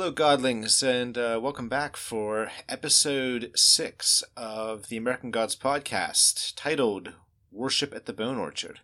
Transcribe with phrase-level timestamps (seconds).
[0.00, 7.12] Hello, Godlings, and uh, welcome back for episode six of the American Gods podcast, titled
[7.52, 8.80] Worship at the Bone Orchard.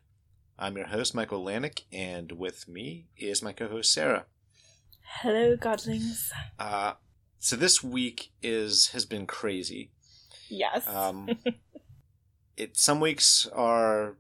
[0.59, 4.27] I'm your host, Michael Lanik, and with me is my co host, Sarah.
[5.23, 6.29] Hello, Godlings.
[6.59, 6.93] Uh,
[7.39, 9.93] so this week is has been crazy.
[10.51, 10.87] Yes.
[10.87, 11.31] Um,
[12.59, 14.17] it some weeks are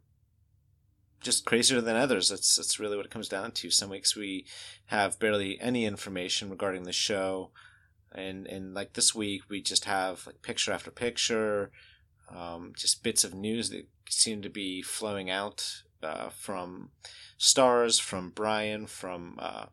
[1.27, 2.29] just crazier than others.
[2.29, 3.71] That's that's really what it comes down to.
[3.71, 4.47] Some weeks we
[4.87, 7.51] have barely any information regarding the show,
[8.13, 11.73] and and like this week we just have like picture after picture,
[12.35, 16.91] um, just bits of news that seem to be flowing out uh, from
[17.37, 19.67] stars, from Brian, from uh,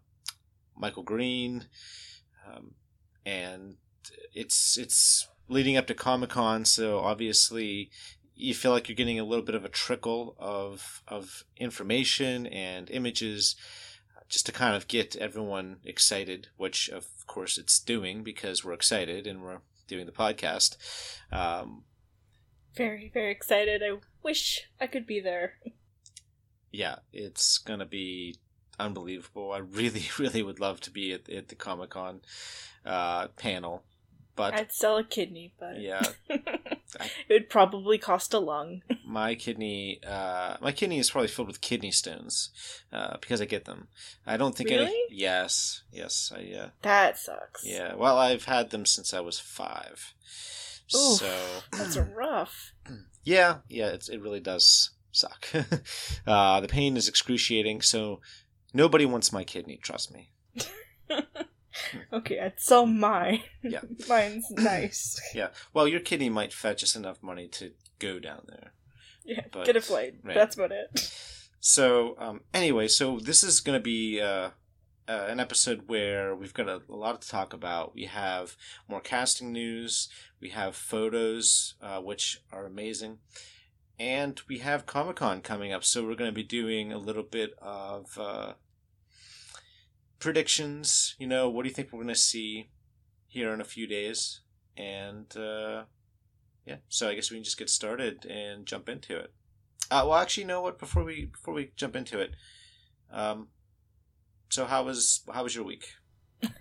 [0.76, 1.68] Michael Green,
[2.48, 2.72] um,
[3.26, 3.76] and
[4.34, 7.92] it's it's leading up to Comic Con, so obviously
[8.36, 12.90] you feel like you're getting a little bit of a trickle of of information and
[12.90, 13.56] images
[14.18, 18.74] uh, just to kind of get everyone excited, which of course it's doing because we're
[18.74, 20.78] excited and we're doing the podcast.
[21.32, 21.84] Um,
[22.76, 23.84] very, very excited.
[23.84, 25.60] I wish I could be there.
[26.72, 28.36] Yeah, it's gonna be
[28.80, 29.52] unbelievable.
[29.52, 32.22] I really, really would love to be at, at the Comic Con
[32.86, 33.84] uh, panel
[34.36, 36.02] but I'd sell a kidney, but yeah,
[37.30, 38.82] it would probably cost a lung.
[39.06, 42.50] my kidney, uh, my kidney is probably filled with kidney stones,
[42.92, 43.88] uh, because I get them.
[44.26, 44.86] I don't think really?
[44.86, 45.06] any.
[45.10, 46.58] Yes, yes, I.
[46.58, 47.66] Uh, that sucks.
[47.66, 50.14] Yeah, well, I've had them since I was five.
[50.96, 51.36] Oof, so
[51.72, 52.74] that's rough.
[53.24, 55.48] Yeah, yeah, it's, it really does suck.
[56.28, 57.82] uh, the pain is excruciating.
[57.82, 58.20] So
[58.74, 59.78] nobody wants my kidney.
[59.82, 60.30] Trust me.
[62.14, 63.42] okay, I'd sell mine.
[63.64, 63.82] Yeah.
[64.10, 65.20] Mine's nice.
[65.36, 65.50] Yeah.
[65.74, 68.74] Well, your kidney might fetch us enough money to go down there.
[69.26, 70.16] Yeah, But- get a flight.
[70.24, 70.36] right.
[70.36, 71.12] That's about it.
[71.60, 74.50] So, um, anyway, so this is going to be uh,
[75.08, 77.96] uh, an episode where we've got a, a lot to talk about.
[77.96, 78.58] We have
[78.90, 80.10] more casting news,
[80.42, 83.20] we have photos, uh, which are amazing,
[83.98, 85.86] and we have Comic Con coming up.
[85.86, 88.54] So, we're going to be doing a little bit of uh,
[90.20, 91.16] predictions.
[91.20, 92.70] You know, what do you think we're going to see
[93.28, 94.42] here in a few days?
[94.78, 95.84] And uh,
[96.66, 99.34] yeah, so I guess we can just get started and jump into it.
[99.92, 100.80] Uh, well, actually, you know what?
[100.80, 102.32] Before we before we jump into it,
[103.12, 103.50] um,
[104.50, 105.86] so how was how was your week?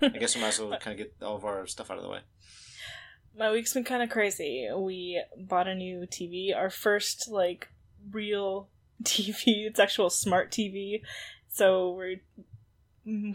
[0.00, 2.02] I guess we might as well kind of get all of our stuff out of
[2.02, 2.20] the way.
[3.36, 4.68] My week's been kind of crazy.
[4.76, 7.68] We bought a new TV, our first like
[8.10, 8.68] real
[9.02, 9.66] TV.
[9.66, 11.00] It's actual smart TV.
[11.48, 12.20] So we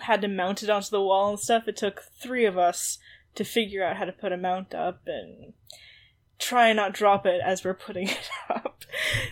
[0.02, 1.68] had to mount it onto the wall and stuff.
[1.68, 3.00] It took three of us
[3.36, 5.54] to figure out how to put a mount up and
[6.40, 8.84] try and not drop it as we're putting it up.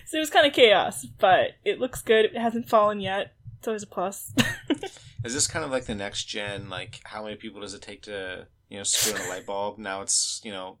[0.06, 2.26] So it was kind of chaos, but it looks good.
[2.26, 3.34] It hasn't fallen yet.
[3.58, 4.32] It's always a plus.
[5.24, 6.68] Is this kind of like the next gen?
[6.68, 9.78] Like, how many people does it take to you know screw in a light bulb?
[9.78, 10.78] Now it's you know,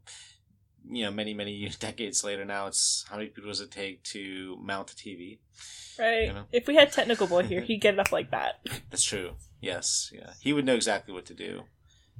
[0.88, 2.44] you know, many many decades later.
[2.44, 5.38] Now it's how many people does it take to mount a TV?
[5.98, 6.26] right?
[6.26, 6.44] You know?
[6.52, 8.60] If we had Technical Boy here, he'd get it up like that.
[8.90, 9.32] That's true.
[9.60, 11.62] Yes, yeah, he would know exactly what to do,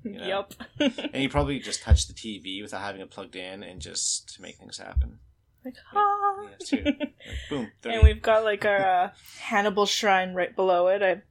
[0.04, 0.46] You know.
[0.80, 0.92] Yep.
[0.98, 4.42] and he probably just touch the TV without having it plugged in and just to
[4.42, 5.18] make things happen.
[5.64, 6.42] like, Yeah, ah.
[6.42, 6.84] yeah, true.
[6.98, 7.14] Like,
[7.50, 7.70] boom.
[7.82, 7.94] 30.
[7.96, 9.10] and we've got like our uh,
[9.40, 11.02] Hannibal shrine right below it.
[11.02, 11.22] I,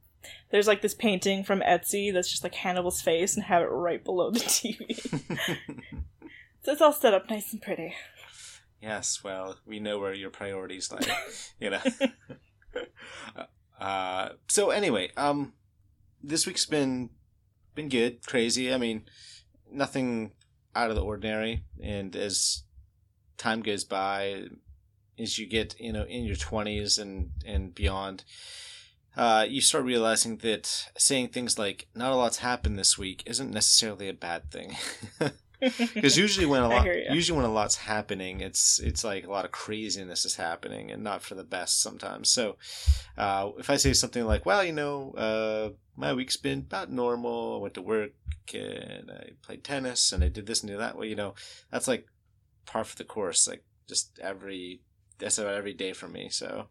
[0.50, 4.02] there's like this painting from Etsy that's just like Hannibal's face and have it right
[4.04, 4.96] below the TV.
[6.62, 7.94] so it's all set up nice and pretty.
[8.80, 11.00] yes, well, we know where your priorities lie.
[11.60, 11.80] you know.
[13.80, 15.52] uh, so anyway, um,
[16.22, 17.10] this week's been
[17.74, 18.72] been good, crazy.
[18.72, 19.04] I mean,
[19.70, 20.32] nothing
[20.74, 21.64] out of the ordinary.
[21.82, 22.62] And as
[23.36, 24.44] time goes by,
[25.18, 28.24] as you get you know in your twenties and and beyond.
[29.16, 33.50] Uh, you start realizing that saying things like "not a lot's happened this week" isn't
[33.50, 34.76] necessarily a bad thing.
[35.94, 39.44] because usually when a lot usually when a lot's happening it's it's like a lot
[39.44, 42.28] of craziness is happening and not for the best sometimes.
[42.30, 42.56] So
[43.16, 47.56] uh, if i say something like well you know uh, my week's been about normal.
[47.56, 48.12] I went to work
[48.54, 50.96] and i played tennis and i did this and did that.
[50.96, 51.34] Well you know
[51.70, 52.06] that's like
[52.66, 54.82] par for the course like just every
[55.18, 56.66] that's about every day for me so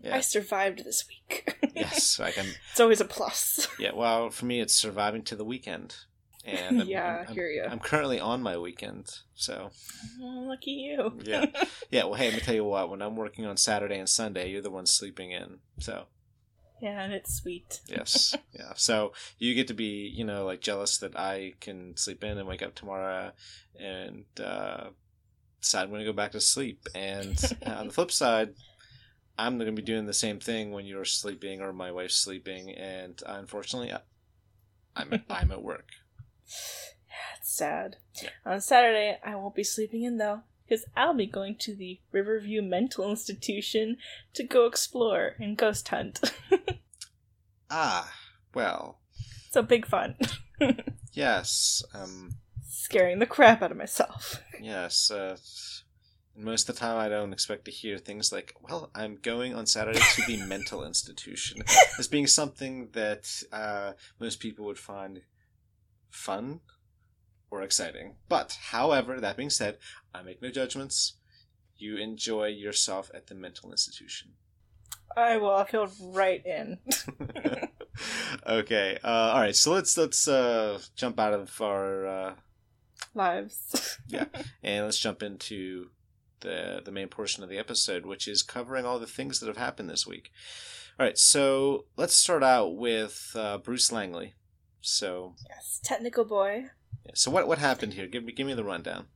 [0.00, 0.16] yeah.
[0.16, 1.54] I survived this week.
[1.74, 3.68] yes i can it's always a plus.
[3.78, 5.96] yeah well for me it's surviving to the weekend
[6.44, 7.64] and I'm, yeah, I'm, hear you.
[7.64, 9.70] I'm currently on my weekend so
[10.20, 11.18] Oh, lucky you.
[11.24, 11.46] Yeah.
[11.90, 12.90] Yeah, well, hey, let me tell you what.
[12.90, 15.58] When I'm working on Saturday and Sunday, you're the one sleeping in.
[15.80, 16.04] So,
[16.80, 17.80] yeah, and it's sweet.
[17.86, 18.72] yes, yeah.
[18.76, 22.46] So you get to be, you know, like jealous that I can sleep in and
[22.48, 23.32] wake up tomorrow
[23.78, 24.88] and uh,
[25.60, 26.86] decide I'm going to go back to sleep.
[26.94, 28.54] And uh, on the flip side,
[29.36, 32.70] I'm going to be doing the same thing when you're sleeping or my wife's sleeping,
[32.70, 33.92] and unfortunately,
[34.94, 35.88] I'm I'm at work.
[37.08, 37.96] Yeah, it's sad.
[38.22, 38.30] Yeah.
[38.46, 42.62] On Saturday, I won't be sleeping in though, because I'll be going to the Riverview
[42.62, 43.96] Mental Institution
[44.34, 46.20] to go explore and ghost hunt.
[47.70, 48.12] Ah,
[48.54, 48.98] well,
[49.50, 50.16] so big fun.
[51.12, 52.36] yes, um,
[52.68, 54.40] Scaring the crap out of myself.
[54.60, 55.10] yes.
[55.10, 55.36] Uh,
[56.36, 59.66] most of the time, I don't expect to hear things like, "Well, I'm going on
[59.66, 61.62] Saturday to the mental institution,"
[61.98, 65.22] as being something that uh, most people would find
[66.14, 66.60] fun
[67.50, 68.16] or exciting.
[68.28, 69.78] But, however, that being said,
[70.14, 71.14] I make no judgments.
[71.76, 74.32] You enjoy yourself at the mental institution.
[75.16, 75.54] I will.
[75.54, 76.78] I feel right in.
[78.46, 78.98] okay.
[79.04, 79.54] Uh, all right.
[79.54, 82.34] So let's let's uh, jump out of our uh,
[83.14, 83.98] Lives.
[84.08, 84.26] Yeah,
[84.62, 85.90] and let's jump into
[86.40, 89.56] the the main portion of the episode, which is covering all the things that have
[89.56, 90.30] happened this week.
[90.98, 91.16] All right.
[91.16, 94.34] So let's start out with uh, Bruce Langley.
[94.84, 96.66] So yes, technical boy.
[97.06, 98.06] yeah, so what what happened here?
[98.06, 99.06] Give me give me the rundown.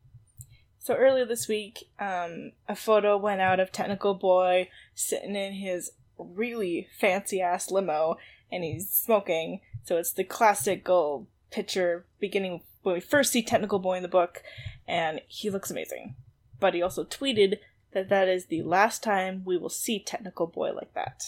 [0.79, 5.91] So earlier this week, um, a photo went out of Technical Boy sitting in his
[6.19, 8.17] really fancy ass limo,
[8.51, 9.61] and he's smoking.
[9.85, 14.43] So it's the classical picture beginning when we first see Technical Boy in the book,
[14.87, 16.15] and he looks amazing.
[16.59, 17.59] But he also tweeted
[17.93, 21.25] that that is the last time we will see Technical Boy like that.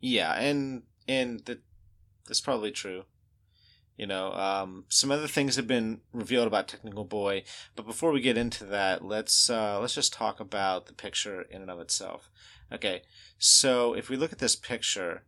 [0.00, 1.62] Yeah, and and that
[2.28, 3.02] that's probably true.
[4.00, 7.42] You know, um, some other things have been revealed about Technical Boy,
[7.76, 11.60] but before we get into that, let's uh, let's just talk about the picture in
[11.60, 12.30] and of itself.
[12.72, 13.02] Okay,
[13.38, 15.24] so if we look at this picture,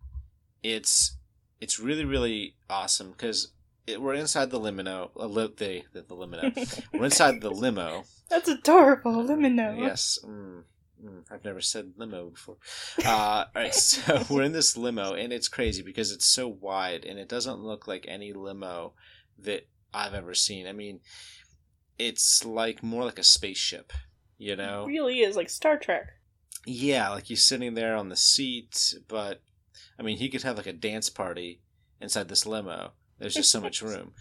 [0.62, 1.19] it's
[1.60, 3.52] it's really really awesome because
[3.86, 5.10] we're inside the limo.
[5.20, 6.50] Uh, li- the, the the limo.
[6.94, 8.04] we're inside the limo.
[8.30, 9.78] That's adorable, Limino.
[9.78, 10.19] Yes.
[10.24, 10.62] Mm,
[11.31, 12.56] I've never said limo before.
[13.04, 17.04] Uh, all right, so we're in this limo, and it's crazy because it's so wide,
[17.04, 18.94] and it doesn't look like any limo
[19.38, 20.66] that I've ever seen.
[20.66, 21.00] I mean,
[21.99, 23.93] it's like more like a spaceship,
[24.38, 24.84] you know?
[24.84, 26.10] It really is like Star Trek.
[26.66, 29.43] Yeah, like he's sitting there on the seat, but
[29.98, 31.60] I mean, he could have like a dance party
[32.00, 32.93] inside this limo.
[33.19, 34.12] There's just so much room.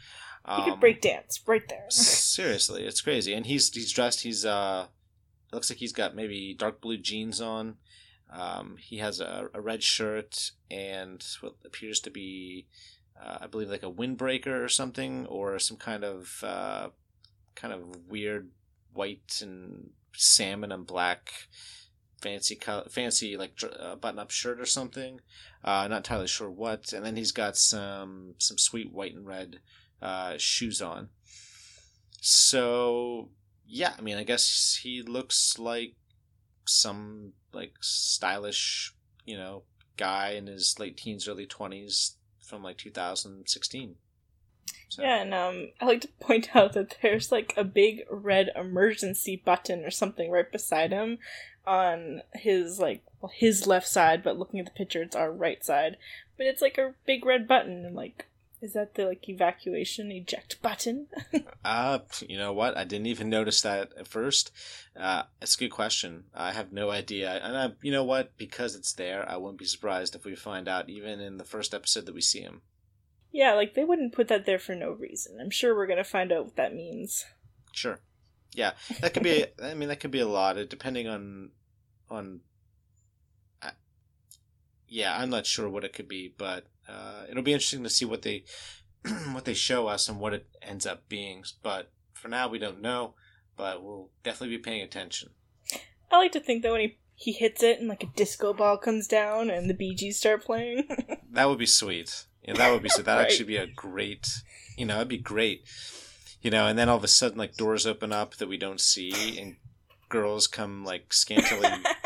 [0.47, 1.85] He could break dance right there.
[1.89, 3.33] seriously, it's crazy.
[3.33, 4.21] And he's he's dressed.
[4.21, 4.87] He's uh,
[5.51, 7.75] it looks like he's got maybe dark blue jeans on.
[8.29, 12.67] Um, he has a, a red shirt and what appears to be,
[13.21, 16.89] uh, I believe, like a windbreaker or something, or some kind of uh,
[17.55, 18.49] kind of weird
[18.93, 21.31] white and salmon and black
[22.21, 25.19] fancy color, fancy like uh, button up shirt or something.
[25.63, 26.93] Uh, not entirely sure what.
[26.93, 29.59] And then he's got some some sweet white and red
[30.01, 31.09] uh, shoes on.
[32.21, 33.29] So
[33.71, 35.95] yeah, I mean, I guess he looks like
[36.65, 38.93] some like stylish,
[39.25, 39.63] you know,
[39.95, 43.95] guy in his late teens, early twenties from like 2016.
[44.89, 48.49] So, Yeah, and um, I like to point out that there's like a big red
[48.57, 51.19] emergency button or something right beside him
[51.65, 55.63] on his like well, his left side, but looking at the picture, it's our right
[55.63, 55.95] side.
[56.37, 58.25] But it's like a big red button, and like,
[58.61, 61.07] is that the like evacuation eject button?
[61.63, 62.75] Uh, you know what?
[62.75, 64.51] I didn't even notice that at first.
[64.99, 66.23] Uh, it's a good question.
[66.33, 67.29] I have no idea.
[67.33, 68.35] And I, you know what?
[68.35, 71.75] Because it's there, I wouldn't be surprised if we find out even in the first
[71.75, 72.63] episode that we see him.
[73.31, 75.37] yeah, like they wouldn't put that there for no reason.
[75.39, 77.25] I'm sure we're gonna find out what that means.
[77.73, 77.99] Sure.
[78.53, 79.45] Yeah, that could be.
[79.63, 81.51] I mean, that could be a lot, uh, depending on,
[82.09, 82.39] on.
[83.61, 83.69] Uh,
[84.87, 88.05] yeah, I'm not sure what it could be, but uh, it'll be interesting to see
[88.05, 88.43] what they,
[89.31, 91.43] what they show us and what it ends up being.
[91.63, 93.13] But for now, we don't know.
[93.57, 95.29] But we'll definitely be paying attention.
[96.11, 98.77] I like to think that when he he hits it and like a disco ball
[98.77, 100.87] comes down and the Bee Gees start playing.
[101.33, 102.25] That would be sweet.
[102.43, 103.05] Yeah, that would be sweet.
[103.05, 103.31] That'd Right.
[103.31, 104.27] actually be a great.
[104.77, 105.63] You know, that'd be great.
[106.41, 108.81] You know, and then all of a sudden, like doors open up that we don't
[108.81, 109.55] see, and
[110.09, 111.69] girls come like scantily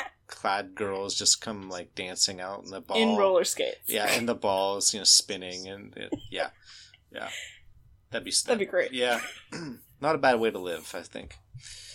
[0.46, 2.98] clad girls just come like dancing out in the ball.
[2.98, 3.88] in roller skates.
[3.88, 6.50] Yeah, and the balls, you know, spinning and it, yeah,
[7.12, 7.30] yeah.
[8.12, 8.94] That'd be That'd be great.
[8.94, 9.22] Yeah,
[10.02, 11.38] not a bad way to live, I think.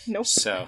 [0.08, 0.26] Nope.
[0.26, 0.66] So,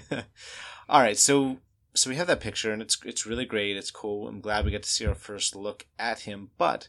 [0.88, 1.58] all right, so
[1.92, 3.76] so we have that picture, and it's it's really great.
[3.76, 4.28] It's cool.
[4.28, 6.50] I'm glad we get to see our first look at him.
[6.56, 6.88] But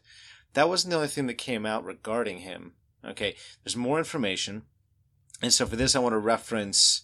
[0.53, 2.73] that wasn't the only thing that came out regarding him.
[3.03, 4.63] Okay, there's more information,
[5.41, 7.01] and so for this, I want to reference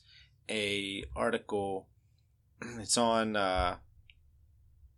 [0.48, 1.88] a article.
[2.80, 3.36] It's on.
[3.36, 3.78] Uh,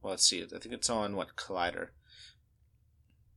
[0.01, 0.43] well, let's see.
[0.43, 1.89] I think it's on what Collider.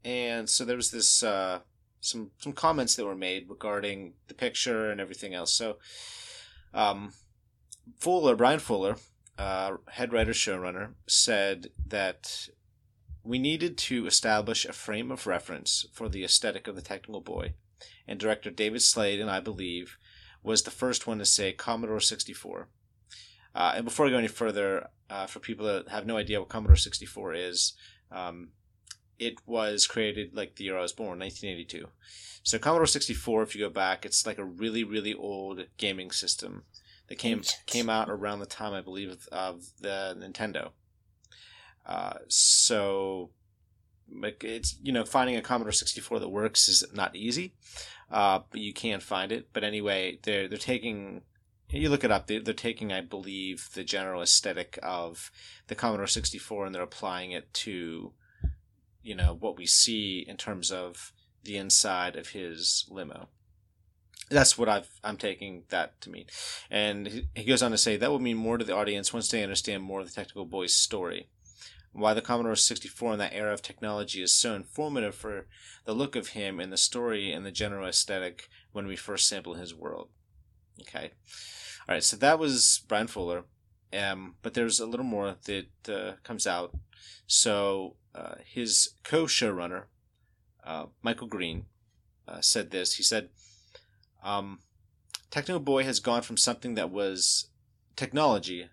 [0.05, 1.61] And so there was this uh,
[2.01, 5.53] some some comments that were made regarding the picture and everything else.
[5.53, 5.79] So,
[6.75, 7.13] um,
[7.99, 8.97] Fuller, Brian Fuller,
[9.39, 12.49] uh, head writer showrunner, said that
[13.23, 17.55] we needed to establish a frame of reference for the aesthetic of the Technical Boy,
[18.07, 19.99] and director David Slade, and I believe,
[20.43, 22.69] was the first one to say Commodore 64.
[23.57, 26.51] Uh, and before I go any further, uh, for people that have no idea what
[26.51, 27.73] Commodore 64 is,
[28.13, 28.51] um,
[29.19, 31.89] it was created like the year I was born, 1982.
[32.43, 36.65] So Commodore 64, if you go back, it's like a really, really old gaming system
[37.09, 40.73] that came came out around the time I believe of the Nintendo.
[41.87, 43.31] Uh, so
[44.13, 47.55] like it's you know finding a Commodore 64 that works is not easy,
[48.11, 49.49] uh, but you can find it.
[49.55, 51.23] But anyway, they're they're taking
[51.71, 52.27] you look it up.
[52.27, 55.31] They're, they're taking, I believe, the general aesthetic of
[55.67, 58.13] the Commodore 64 and they're applying it to
[59.07, 61.13] you know what we see in terms of
[61.45, 63.29] the inside of his limo.
[64.29, 66.27] That's what I've, I'm taking that to mean.
[66.69, 69.45] And he goes on to say that will mean more to the audience once they
[69.45, 71.29] understand more of the technical boy's story.
[71.93, 75.47] Why the Commodore 64 in that era of technology is so informative for
[75.85, 79.55] the look of him and the story and the general aesthetic when we first sample
[79.55, 80.09] his world.
[80.83, 81.13] Okay.
[81.89, 83.45] All right, so that was Brian Fuller.
[83.93, 86.75] Um, but there's a little more that uh, comes out.
[87.27, 89.85] So uh, his co-showrunner,
[90.65, 91.67] uh, Michael Green,
[92.27, 92.95] uh, said this.
[92.95, 93.29] He said,
[94.25, 94.59] um,
[95.31, 97.51] Techno Boy has gone from something that was
[97.95, 98.69] technology.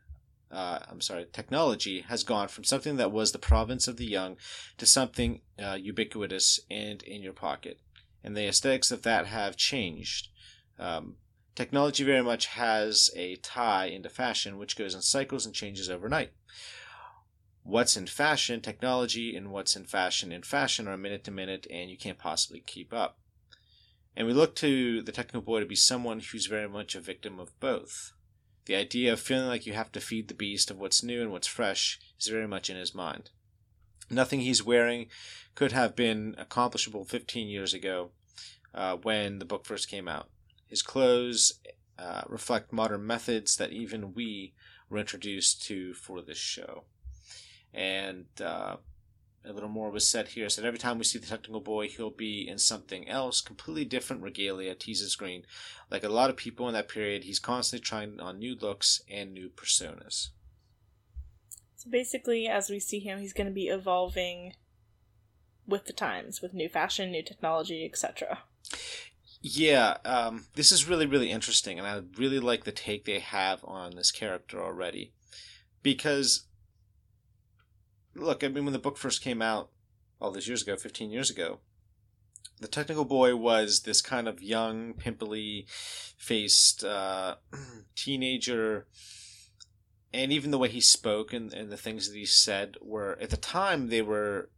[0.52, 4.38] Uh, I'm sorry, technology has gone from something that was the province of the young
[4.78, 7.80] to something uh, ubiquitous and in your pocket.
[8.24, 10.30] And the aesthetics of that have changed.
[10.80, 11.18] Um,
[11.56, 16.32] technology very much has a tie into fashion, which goes in cycles and changes overnight.
[17.64, 21.90] What's in fashion, technology, and what's in fashion in fashion are minute to minute, and
[21.90, 23.20] you can't possibly keep up.
[24.16, 27.40] And we look to the technical boy to be someone who's very much a victim
[27.40, 28.14] of both.
[28.66, 31.32] The idea of feeling like you have to feed the beast of what's new and
[31.32, 33.32] what's fresh is very much in his mind.
[34.10, 35.08] Nothing he's wearing
[35.56, 38.12] could have been accomplishable 15 years ago
[38.74, 40.30] uh, when the book first came out.
[40.74, 41.60] His clothes
[42.00, 44.56] uh, reflect modern methods that even we
[44.90, 46.86] were introduced to for this show.
[47.72, 48.78] And uh,
[49.46, 50.50] a little more was said here.
[50.50, 54.24] Said every time we see the technical boy, he'll be in something else, completely different
[54.24, 55.46] regalia, teases Green.
[55.92, 59.32] Like a lot of people in that period, he's constantly trying on new looks and
[59.32, 60.30] new personas.
[61.76, 64.54] So basically, as we see him, he's going to be evolving
[65.68, 68.40] with the times, with new fashion, new technology, etc.
[69.46, 73.60] Yeah, um, this is really, really interesting, and I really like the take they have
[73.66, 75.12] on this character already.
[75.84, 76.46] Because
[78.16, 79.70] look, I mean, when the book first came out
[80.22, 81.60] all these years ago, 15 years ago,
[82.62, 87.36] the technical boy was this kind of young, pimply faced uh,
[87.96, 88.88] teenager.
[90.14, 93.32] And even the way he spoke and, and the things that he said were, at
[93.32, 94.52] the time, they were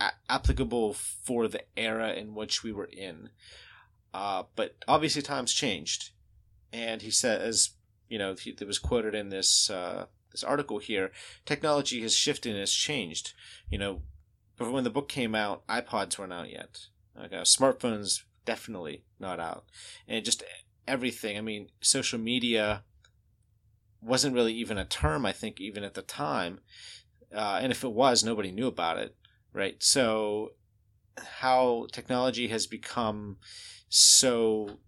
[0.00, 3.30] a- applicable for the era in which we were in.
[4.12, 6.10] Uh, but obviously, times changed.
[6.72, 7.70] And he says,
[8.08, 11.10] you know, it was quoted in this uh, this article here,
[11.44, 13.34] technology has shifted and has changed.
[13.70, 14.02] You know,
[14.56, 16.86] but when the book came out, iPods weren't out yet.
[17.18, 19.64] Okay, smartphones definitely not out,
[20.08, 20.42] and just
[20.86, 21.36] everything.
[21.36, 22.82] I mean, social media
[24.00, 25.26] wasn't really even a term.
[25.26, 26.60] I think even at the time,
[27.34, 29.14] uh, and if it was, nobody knew about it,
[29.52, 29.82] right?
[29.82, 30.52] So,
[31.40, 33.36] how technology has become
[33.88, 34.78] so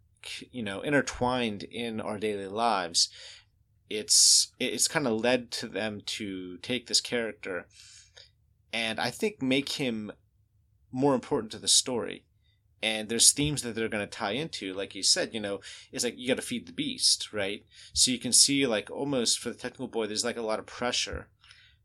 [0.53, 3.09] you know intertwined in our daily lives
[3.91, 7.67] it's it's kind of led to them to take this character
[8.73, 10.13] and I think make him
[10.91, 12.25] more important to the story.
[12.83, 15.61] And there's themes that they're going to tie into, like you said, you know,
[15.93, 17.65] it's like you got to feed the beast, right?
[17.93, 20.67] So you can see, like, almost for the technical boy, there's like a lot of
[20.67, 21.29] pressure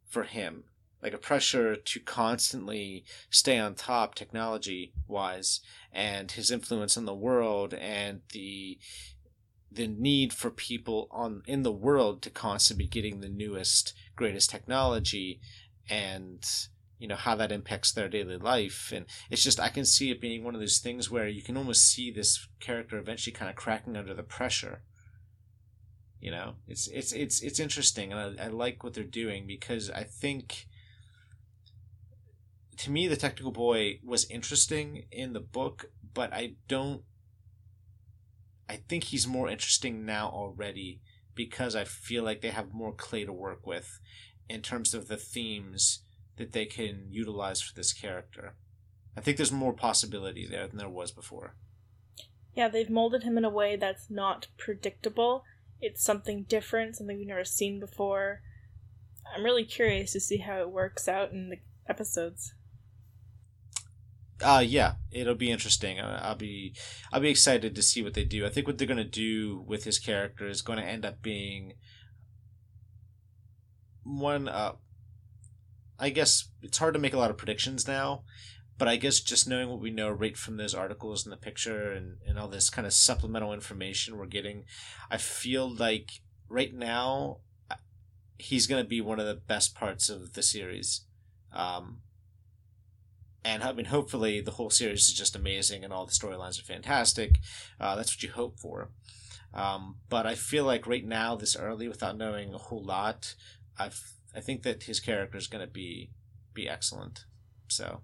[0.07, 0.63] for him,
[1.01, 5.62] like a pressure to constantly stay on top technology wise,
[5.92, 8.77] and his influence in the world, and the
[9.72, 14.50] the need for people on in the world to constantly be getting the newest greatest
[14.50, 15.39] technology
[15.89, 16.46] and
[17.00, 18.92] you know how that impacts their daily life.
[18.94, 21.58] And it's just i can see it being one of those things where you can
[21.58, 24.82] almost see this character eventually kind of cracking under the pressure.
[26.20, 29.92] You know it's it's it's it's interesting and I, I like what they're doing because
[29.92, 30.68] i think
[32.77, 37.03] to me the technical boy was interesting in the book but i don't
[38.69, 41.01] I think he's more interesting now already
[41.36, 44.00] because I feel like they have more clay to work with
[44.50, 46.03] in terms of the themes
[46.38, 48.55] that they can utilize for this character.
[49.15, 51.55] I think there's more possibility there than there was before.
[52.53, 55.43] Yeah, they've molded him in a way that's not predictable.
[55.79, 58.41] It's something different, something we've never seen before.
[59.34, 61.57] I'm really curious to see how it works out in the
[61.88, 62.53] episodes.
[64.44, 66.00] Uh yeah, it'll be interesting.
[66.00, 66.75] Uh, I'll be
[67.12, 68.46] I'll be excited to see what they do.
[68.46, 71.22] I think what they're going to do with his character is going to end up
[71.22, 71.74] being
[74.03, 74.74] one uh
[76.00, 78.24] I guess it's hard to make a lot of predictions now,
[78.77, 81.91] but I guess just knowing what we know right from those articles and the picture
[81.91, 84.65] and, and all this kind of supplemental information we're getting,
[85.10, 87.39] I feel like right now
[88.38, 91.01] he's going to be one of the best parts of the series.
[91.51, 92.01] Um,
[93.48, 96.66] and I mean, hopefully, the whole series is just amazing and all the storylines are
[96.66, 97.39] fantastic.
[97.80, 98.89] Uh, that's what you hope for.
[99.54, 103.36] Um, but I feel like right now, this early, without knowing a whole lot,
[103.80, 104.01] I've
[104.36, 106.12] I think that his character is going to be
[106.54, 107.24] be excellent.
[107.70, 108.01] So,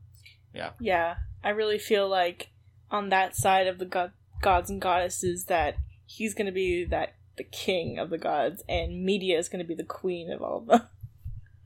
[0.55, 0.71] yeah.
[0.79, 2.51] Yeah, I really feel like
[2.89, 7.15] on that side of the god- gods and goddesses that he's going to be that
[7.35, 10.59] the king of the gods, and media is going to be the queen of all
[10.59, 10.87] of them.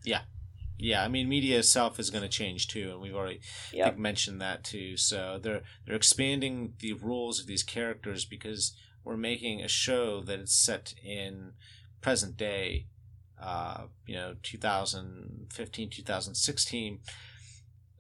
[0.04, 0.22] Yeah,
[0.78, 1.04] yeah.
[1.04, 3.42] I mean, media itself is going to change too, and we've already
[3.74, 3.88] yep.
[3.88, 4.98] think, mentioned that too.
[4.98, 10.40] So they're they're expanding the roles of these characters because we're making a show that
[10.40, 11.54] is set in
[12.02, 12.86] present day
[13.42, 17.00] uh, you know 2015 2016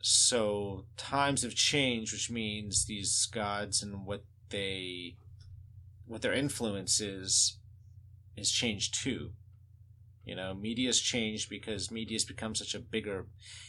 [0.02, 5.16] so times have changed which means these gods and what they
[6.06, 7.58] what their influence is
[8.36, 9.32] is changed too
[10.28, 13.28] you know media's changed because media's become such a bigger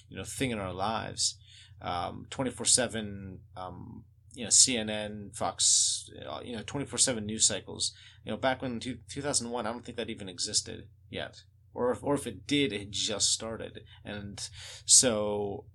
[0.09, 1.38] you know thing in our lives.
[1.81, 6.11] Um, 24-7 um, you know cnn fox
[6.44, 7.92] you know 24-7 news cycles.
[8.25, 11.42] You know back when two, 2001 i don't think that even existed yet.
[11.75, 13.85] Or if, or if it did, it just started.
[14.05, 14.49] And
[14.85, 15.66] so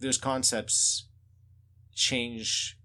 [0.00, 1.06] those concepts
[1.94, 2.78] change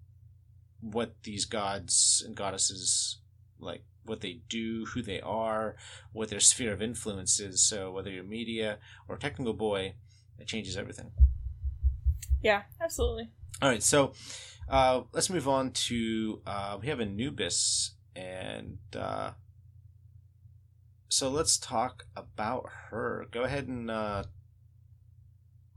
[0.80, 3.20] what these gods and goddesses
[3.58, 5.76] like what they do, who they are,
[6.12, 7.62] what their sphere of influence is.
[7.62, 9.94] So whether you're media or technical boy,
[10.38, 11.12] it changes everything.
[12.42, 13.30] Yeah, absolutely.
[13.62, 14.12] All right, so
[14.68, 19.30] uh, let's move on to uh, we have Anubis, and uh,
[21.08, 23.26] so let's talk about her.
[23.30, 24.24] Go ahead and uh,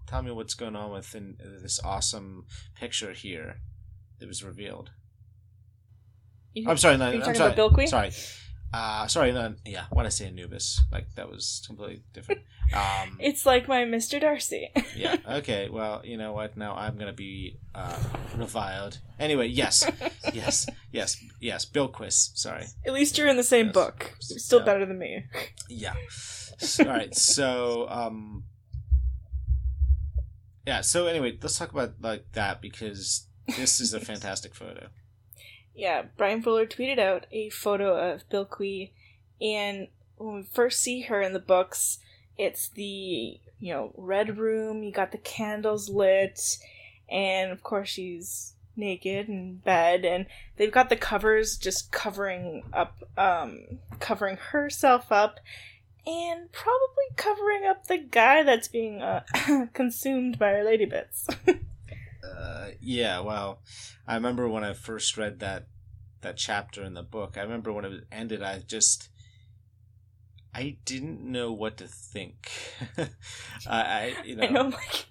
[0.07, 3.61] tell me what's going on with in, this awesome picture here
[4.19, 4.91] that was revealed.
[6.59, 7.53] You, I'm sorry, no, I'm sorry.
[7.53, 7.89] Bilquis?
[7.89, 8.11] Sorry.
[8.71, 10.81] Uh, sorry, no, yeah, When I say Anubis?
[10.91, 12.41] Like that was completely different.
[12.71, 14.21] Um, it's like my Mr.
[14.21, 14.69] Darcy.
[14.95, 15.15] yeah.
[15.27, 15.69] Okay.
[15.69, 16.55] Well, you know what?
[16.55, 17.97] Now I'm gonna be uh,
[18.37, 18.99] reviled.
[19.19, 19.89] Anyway, yes,
[20.35, 21.65] yes, yes, yes.
[21.65, 22.29] Bilquis.
[22.35, 22.65] Sorry.
[22.85, 23.73] At least you're in the same yes.
[23.73, 24.13] book.
[24.29, 24.65] You're still yeah.
[24.65, 25.25] better than me.
[25.67, 25.95] Yeah.
[26.79, 27.15] all right.
[27.15, 28.43] So, um,
[30.67, 30.81] yeah.
[30.81, 33.25] So anyway, let's talk about like that because
[33.57, 34.89] this is a fantastic photo
[35.79, 38.91] yeah, Brian Fuller tweeted out a photo of Bilquis,
[39.41, 39.87] and
[40.17, 41.99] when we first see her in the books,
[42.37, 44.83] it's the you know red room.
[44.83, 46.57] You got the candles lit,
[47.09, 50.25] and of course she's naked in bed, and
[50.57, 55.39] they've got the covers just covering up, um, covering herself up,
[56.05, 59.23] and probably covering up the guy that's being uh,
[59.73, 61.25] consumed by her lady bits.
[62.23, 63.61] Uh, yeah, well,
[64.07, 65.67] I remember when I first read that
[66.21, 67.37] that chapter in the book.
[67.37, 69.09] I remember when it ended, I just
[70.53, 72.51] I didn't know what to think.
[72.97, 73.05] I,
[73.67, 75.05] I, you know, I, know, like...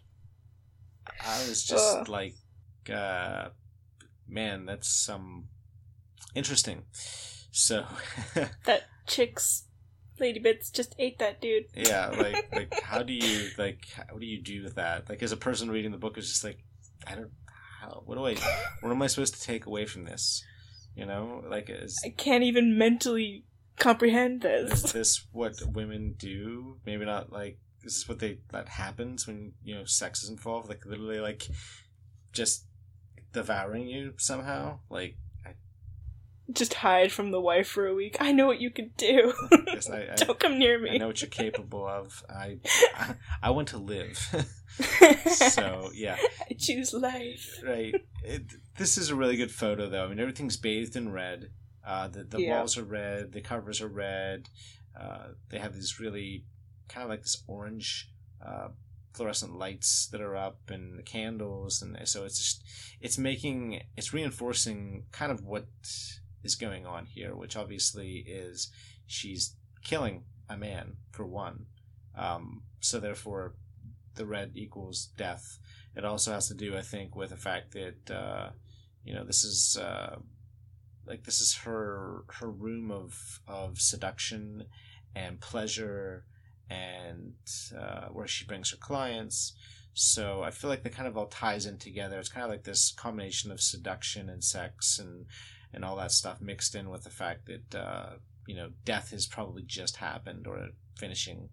[1.25, 2.09] I was just Ugh.
[2.09, 2.35] like,
[2.93, 3.49] uh,
[4.29, 5.49] man, that's some um,
[6.35, 6.83] interesting.
[7.51, 7.85] So
[8.65, 9.65] that chick's
[10.21, 11.65] lady bits just ate that dude.
[11.75, 15.09] yeah, like like how do you like how do you do with that?
[15.09, 16.59] Like as a person reading the book is just like
[17.09, 17.31] I don't
[17.81, 18.35] how what do I
[18.81, 20.45] what am I supposed to take away from this?
[20.95, 23.45] You know, like is I can't even mentally
[23.79, 24.85] comprehend this.
[24.85, 26.79] Is this what women do?
[26.85, 30.31] Maybe not like is this is what they that happens when you know sex is
[30.31, 30.69] involved.
[30.69, 31.47] Like literally, like
[32.33, 32.67] just
[33.33, 34.81] devouring you somehow.
[34.91, 35.17] Like
[36.53, 38.17] just hide from the wife for a week.
[38.21, 39.33] I know what you could do.
[39.67, 40.91] yes, I, I, Don't come near me.
[40.91, 42.25] I know what you're capable of.
[42.29, 42.59] I,
[42.97, 44.17] I, I want to live.
[45.27, 46.17] so yeah,
[46.51, 47.61] I choose life.
[47.65, 47.95] Right.
[48.25, 48.43] It,
[48.77, 50.05] this is a really good photo, though.
[50.05, 51.51] I mean, everything's bathed in red.
[51.87, 52.59] Uh, the the yeah.
[52.59, 53.33] walls are red.
[53.33, 54.49] The covers are red.
[54.99, 56.45] Uh, they have these really
[56.89, 58.11] kind of like this orange.
[58.45, 58.69] Uh,
[59.15, 62.63] fluorescent lights that are up and the candles and so it's just
[63.01, 65.67] it's making it's reinforcing kind of what
[66.43, 68.71] is going on here, which obviously is
[69.07, 71.67] she's killing a man for one.
[72.17, 73.55] Um, so therefore,
[74.15, 75.59] the red equals death.
[75.97, 78.51] It also has to do, I think, with the fact that uh,
[79.05, 80.17] you know this is uh,
[81.07, 84.65] like this is her her room of of seduction
[85.15, 86.25] and pleasure
[86.71, 87.33] and
[87.77, 89.55] uh, where she brings her clients.
[89.95, 92.19] So I feel like that kind of all ties in together.
[92.19, 95.27] It's kind of like this combination of seduction and sex and
[95.73, 98.11] and all that stuff mixed in with the fact that uh,
[98.47, 101.49] you know death has probably just happened or finishing,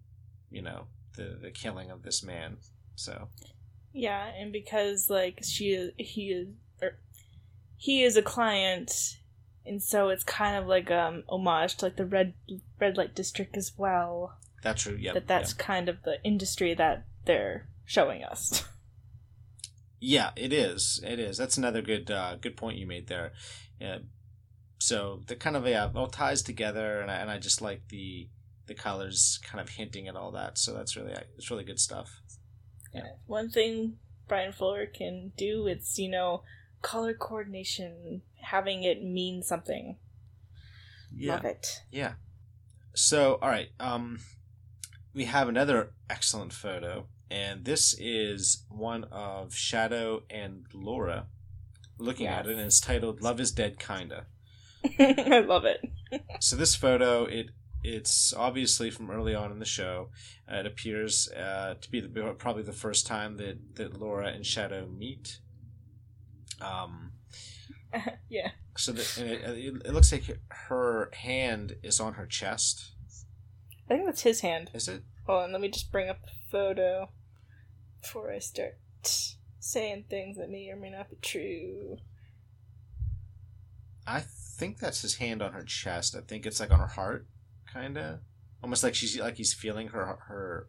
[0.50, 2.58] you know, the the killing of this man.
[2.94, 3.28] So
[3.92, 6.48] yeah, and because like she is, he is,
[6.82, 6.98] or
[7.76, 8.92] he is a client,
[9.64, 12.34] and so it's kind of like um homage to like the red
[12.80, 14.36] red light district as well.
[14.62, 14.96] That's true.
[14.98, 18.64] Yeah, that that's kind of the industry that they're showing us.
[19.98, 21.00] Yeah, it is.
[21.02, 21.38] It is.
[21.38, 23.32] That's another good uh, good point you made there.
[23.80, 23.98] Yeah.
[24.78, 28.28] So the kind of yeah, all ties together, and I, and I just like the
[28.66, 30.58] the colors kind of hinting at all that.
[30.58, 32.20] So that's really it's really good stuff.
[32.92, 33.08] Yeah.
[33.26, 36.42] One thing Brian Fuller can do it's you know
[36.82, 39.96] color coordination, having it mean something.
[41.14, 41.34] Yeah.
[41.34, 41.82] Love it.
[41.90, 42.14] Yeah.
[42.94, 44.20] So all right, um,
[45.14, 51.26] we have another excellent photo and this is one of Shadow and Laura
[51.98, 52.40] looking yes.
[52.40, 54.26] at it, and it's titled "Love Is Dead, Kinda."
[54.98, 55.80] I love it.
[56.40, 57.50] so this photo, it
[57.82, 60.10] it's obviously from early on in the show.
[60.50, 64.44] Uh, it appears uh, to be the, probably the first time that that Laura and
[64.44, 65.40] Shadow meet.
[66.60, 67.12] Um,
[68.28, 68.50] yeah.
[68.76, 72.92] So the, it, it, it looks like her hand is on her chest.
[73.88, 74.70] I think that's his hand.
[74.74, 75.02] Is it?
[75.26, 77.10] Hold on, let me just bring up the photo
[78.00, 78.78] before I start
[79.66, 81.98] saying things that may or may not be true.
[84.06, 86.14] I think that's his hand on her chest.
[86.16, 87.26] I think it's like on her heart,
[87.72, 88.20] kind of,
[88.62, 90.68] almost like she's like he's feeling her her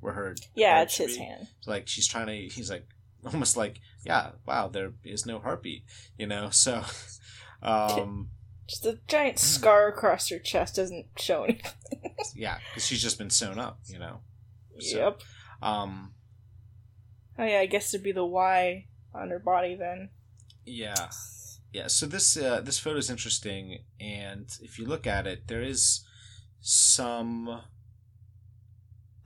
[0.00, 1.48] where her yeah, it's his hand.
[1.66, 2.54] Like she's trying to.
[2.54, 2.86] He's like
[3.24, 5.84] almost like yeah, wow, there is no heartbeat,
[6.18, 6.50] you know.
[6.50, 6.82] So,
[7.62, 8.28] um,
[8.68, 12.14] just a giant scar across her chest doesn't show anything.
[12.34, 14.20] yeah, because she's just been sewn up, you know.
[14.78, 15.22] So, yep.
[15.62, 16.12] Um,
[17.38, 20.10] Oh yeah, I guess it'd be the Y on her body then.
[20.64, 21.10] Yeah,
[21.72, 21.86] yeah.
[21.88, 26.04] So this uh, this photo is interesting, and if you look at it, there is
[26.60, 27.62] some.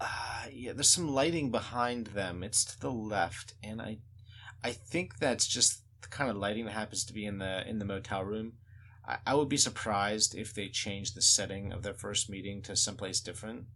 [0.01, 2.43] Uh, yeah, there's some lighting behind them.
[2.43, 3.99] It's to the left, and I,
[4.65, 7.79] I think that's just the kind of lighting that happens to be in the in
[7.79, 8.55] the motel room.
[9.07, 12.77] I, I would be surprised if they changed the setting of their first meeting to
[12.77, 13.67] someplace different.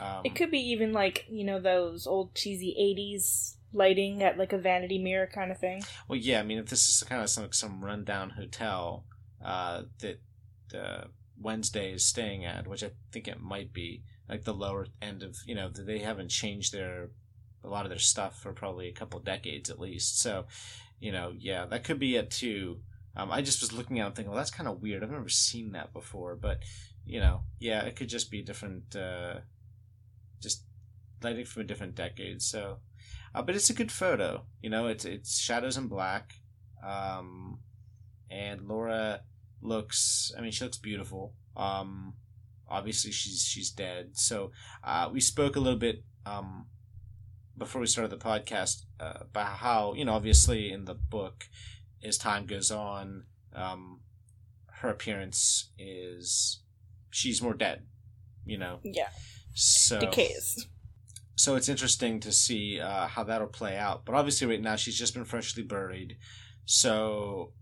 [0.00, 4.52] Um, it could be even like you know those old cheesy '80s lighting at like
[4.52, 5.82] a vanity mirror kind of thing.
[6.08, 9.04] Well, yeah, I mean, if this is kind of some some rundown hotel
[9.44, 10.20] uh, that
[10.76, 11.04] uh,
[11.40, 15.36] Wednesday is staying at, which I think it might be, like the lower end of
[15.46, 17.10] you know they haven't changed their
[17.66, 20.20] a lot of their stuff for probably a couple decades at least.
[20.20, 20.46] So,
[21.00, 22.80] you know, yeah, that could be it too.
[23.16, 25.02] Um, I just was looking at it thinking, well, that's kind of weird.
[25.02, 26.60] I've never seen that before, but
[27.04, 29.36] you know, yeah, it could just be different, uh,
[31.22, 32.42] lighting from a different decade.
[32.42, 32.78] So,
[33.34, 34.44] uh, but it's a good photo.
[34.62, 36.34] You know, it's it's shadows and black,
[36.84, 37.60] um,
[38.30, 39.20] and Laura
[39.60, 40.32] looks.
[40.36, 41.34] I mean, she looks beautiful.
[41.56, 42.14] Um,
[42.68, 44.10] obviously, she's she's dead.
[44.14, 44.52] So
[44.84, 46.66] uh, we spoke a little bit um,
[47.56, 51.48] before we started the podcast uh, about how you know, obviously, in the book,
[52.02, 53.24] as time goes on,
[53.54, 54.00] um,
[54.72, 56.60] her appearance is
[57.10, 57.84] she's more dead.
[58.44, 58.80] You know.
[58.84, 59.08] Yeah.
[59.54, 60.68] So decays
[61.36, 64.04] so it's interesting to see uh, how that'll play out.
[64.04, 66.16] But obviously, right now she's just been freshly buried,
[66.64, 67.52] so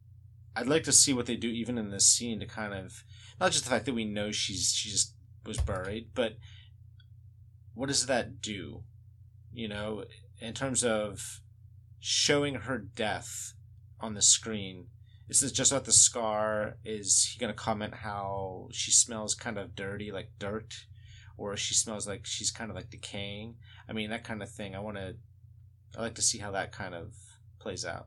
[0.57, 3.05] I'd like to see what they do even in this scene to kind of
[3.41, 6.37] not just the fact that we know she's she just was buried, but
[7.75, 8.83] what does that do?
[9.53, 10.05] You know,
[10.41, 11.41] in terms of
[12.01, 13.55] showing her death
[13.99, 14.89] on the screen.
[15.29, 16.77] Is this just about the scar?
[16.85, 20.75] Is he going to comment how she smells kind of dirty, like dirt?
[21.37, 23.57] Or she smells like she's kind of like decaying.
[23.89, 24.75] I mean, that kind of thing.
[24.75, 25.17] I want to,
[25.97, 27.15] I like to see how that kind of
[27.59, 28.07] plays out.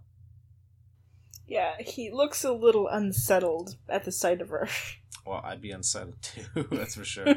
[1.48, 4.68] Yeah, he looks a little unsettled at the sight of her.
[5.26, 7.26] Well, I'd be unsettled too, that's for sure.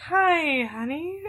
[0.00, 1.22] Hi, honey.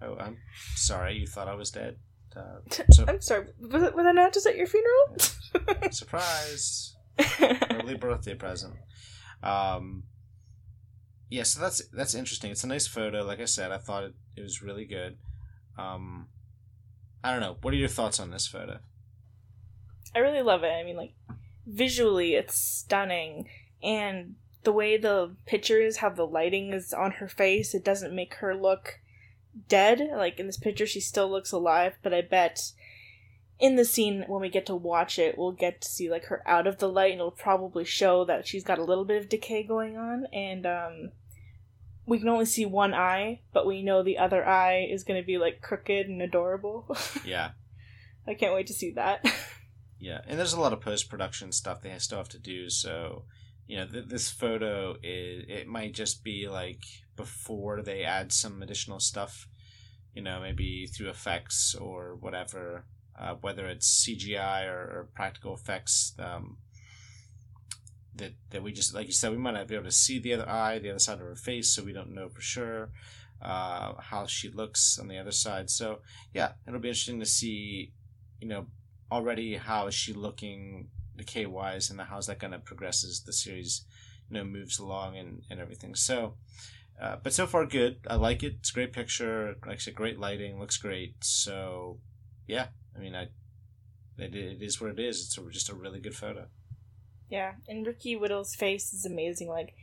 [0.00, 0.38] oh, I'm
[0.76, 1.16] sorry.
[1.16, 1.96] You thought I was dead.
[2.36, 2.58] Uh,
[2.90, 3.46] so, I'm sorry.
[3.60, 5.16] Was, it, was I not just at your funeral?
[5.90, 6.96] surprise!
[7.70, 8.74] Early birthday present.
[9.42, 10.04] Um,
[11.30, 12.50] yeah, so that's that's interesting.
[12.50, 13.24] It's a nice photo.
[13.24, 15.16] Like I said, I thought it, it was really good.
[15.78, 16.28] Um,
[17.22, 17.56] I don't know.
[17.62, 18.78] What are your thoughts on this photo?
[20.14, 20.72] I really love it.
[20.72, 21.14] I mean, like
[21.66, 23.48] visually, it's stunning,
[23.82, 28.14] and the way the picture is, how the lighting is on her face, it doesn't
[28.14, 29.00] make her look
[29.68, 30.00] dead.
[30.14, 32.72] Like in this picture, she still looks alive, but I bet
[33.64, 36.42] in the scene when we get to watch it, we'll get to see like her
[36.46, 39.30] out of the light, and it'll probably show that she's got a little bit of
[39.30, 41.12] decay going on, and um,
[42.04, 45.26] we can only see one eye, but we know the other eye is going to
[45.26, 46.94] be like crooked and adorable.
[47.24, 47.52] Yeah.
[48.26, 49.24] I can't wait to see that.
[50.00, 52.68] Yeah, and there's a lot of post production stuff they still have to do.
[52.68, 53.24] So,
[53.66, 56.82] you know, th- this photo is it might just be like
[57.16, 59.48] before they add some additional stuff.
[60.12, 62.84] You know, maybe through effects or whatever,
[63.18, 66.14] uh, whether it's CGI or, or practical effects.
[66.18, 66.58] Um,
[68.16, 70.34] that that we just like you said, we might not be able to see the
[70.34, 72.90] other eye, the other side of her face, so we don't know for sure
[73.42, 75.70] uh, how she looks on the other side.
[75.70, 76.00] So
[76.32, 77.92] yeah, it'll be interesting to see,
[78.40, 78.66] you know,
[79.10, 83.32] already how is she looking decay wise and how's that going to progress as the
[83.32, 83.84] series
[84.28, 85.94] you know moves along and, and everything.
[85.94, 86.34] So
[87.00, 87.98] uh, but so far good.
[88.08, 88.56] I like it.
[88.60, 89.56] It's a great picture.
[89.66, 90.58] Like said great lighting.
[90.58, 91.16] Looks great.
[91.22, 91.98] So
[92.46, 92.66] yeah
[92.96, 93.28] i mean i
[94.16, 96.46] it, it is what it is it's a, just a really good photo
[97.28, 99.48] yeah, and Ricky Whittle's face is amazing.
[99.48, 99.74] Like,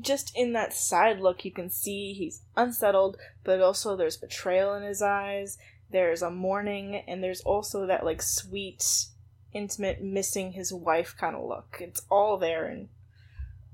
[0.00, 4.82] just in that side look, you can see he's unsettled, but also there's betrayal in
[4.82, 5.58] his eyes.
[5.90, 9.06] There's a mourning, and there's also that like sweet,
[9.52, 11.76] intimate, missing his wife kind of look.
[11.80, 12.88] It's all there, and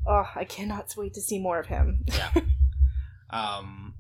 [0.07, 2.05] oh, I cannot wait to see more of him.
[2.07, 2.33] yeah.
[3.31, 3.93] Um.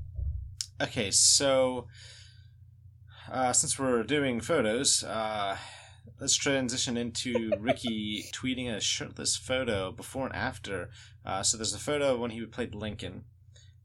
[0.80, 1.86] Okay, so
[3.30, 5.56] uh, since we're doing photos, uh,
[6.20, 10.90] let's transition into Ricky tweeting a shirtless photo before and after.
[11.24, 13.24] Uh, so there's a photo when he played Lincoln,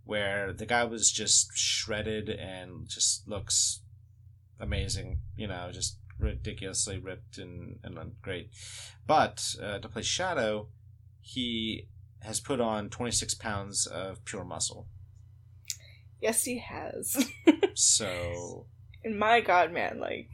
[0.06, 3.82] where the guy was just shredded and just looks
[4.60, 5.20] amazing.
[5.36, 8.50] You know, just ridiculously ripped and and great.
[9.06, 10.68] But uh, to play Shadow,
[11.22, 11.88] he
[12.22, 14.88] has put on 26 pounds of pure muscle.
[16.22, 17.30] Yes, he has.
[17.74, 18.68] so.
[19.04, 20.30] And my God, man, like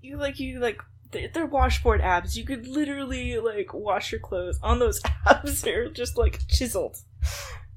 [0.00, 2.36] you like you like they're washboard abs.
[2.36, 5.62] You could literally like wash your clothes on those abs.
[5.62, 6.96] They're just like chiseled.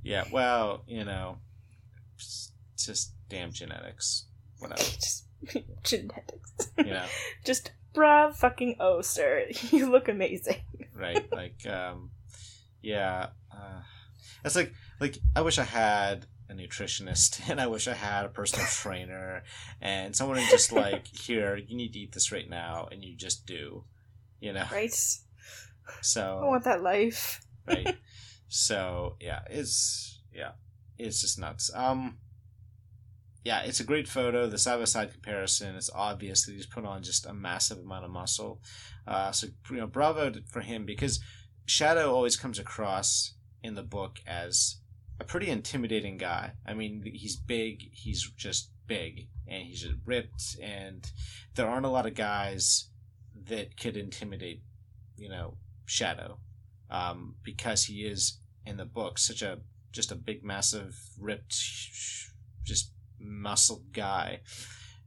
[0.04, 1.38] Yeah, well, you know,
[2.78, 4.26] just, damn genetics.
[4.60, 4.82] Whatever.
[4.84, 5.26] just
[5.84, 6.70] genetics.
[6.78, 7.06] You know.
[7.46, 9.46] just bruh fucking oh, sir.
[9.72, 10.62] You look amazing.
[10.94, 11.26] right.
[11.32, 12.12] Like, um,
[12.82, 13.28] yeah.
[13.52, 13.82] Uh,
[14.44, 18.30] that's like, like, I wish I had a nutritionist and I wish I had a
[18.30, 19.44] personal trainer
[19.82, 23.46] and someone just like, here, you need to eat this right now, and you just
[23.46, 23.84] do,
[24.40, 24.66] you know?
[24.72, 24.94] Right.
[26.02, 27.42] So I want that life.
[27.68, 27.98] right.
[28.48, 30.52] So yeah, it's yeah,
[30.98, 31.72] it's just nuts.
[31.74, 32.18] Um,
[33.44, 34.48] yeah, it's a great photo.
[34.48, 38.06] The side by side comparison, it's obvious that he's put on just a massive amount
[38.06, 38.62] of muscle.
[39.06, 41.20] Uh, so you know, bravo for him because
[41.66, 44.78] Shadow always comes across in the book as
[45.24, 46.52] a pretty intimidating guy.
[46.66, 51.10] I mean, he's big, he's just big, and he's just ripped, and
[51.56, 52.90] there aren't a lot of guys
[53.48, 54.62] that could intimidate,
[55.18, 56.40] you know, Shadow,
[56.90, 59.60] um, because he is in the book such a
[59.92, 61.56] just a big, massive, ripped,
[62.64, 64.42] just muscled guy,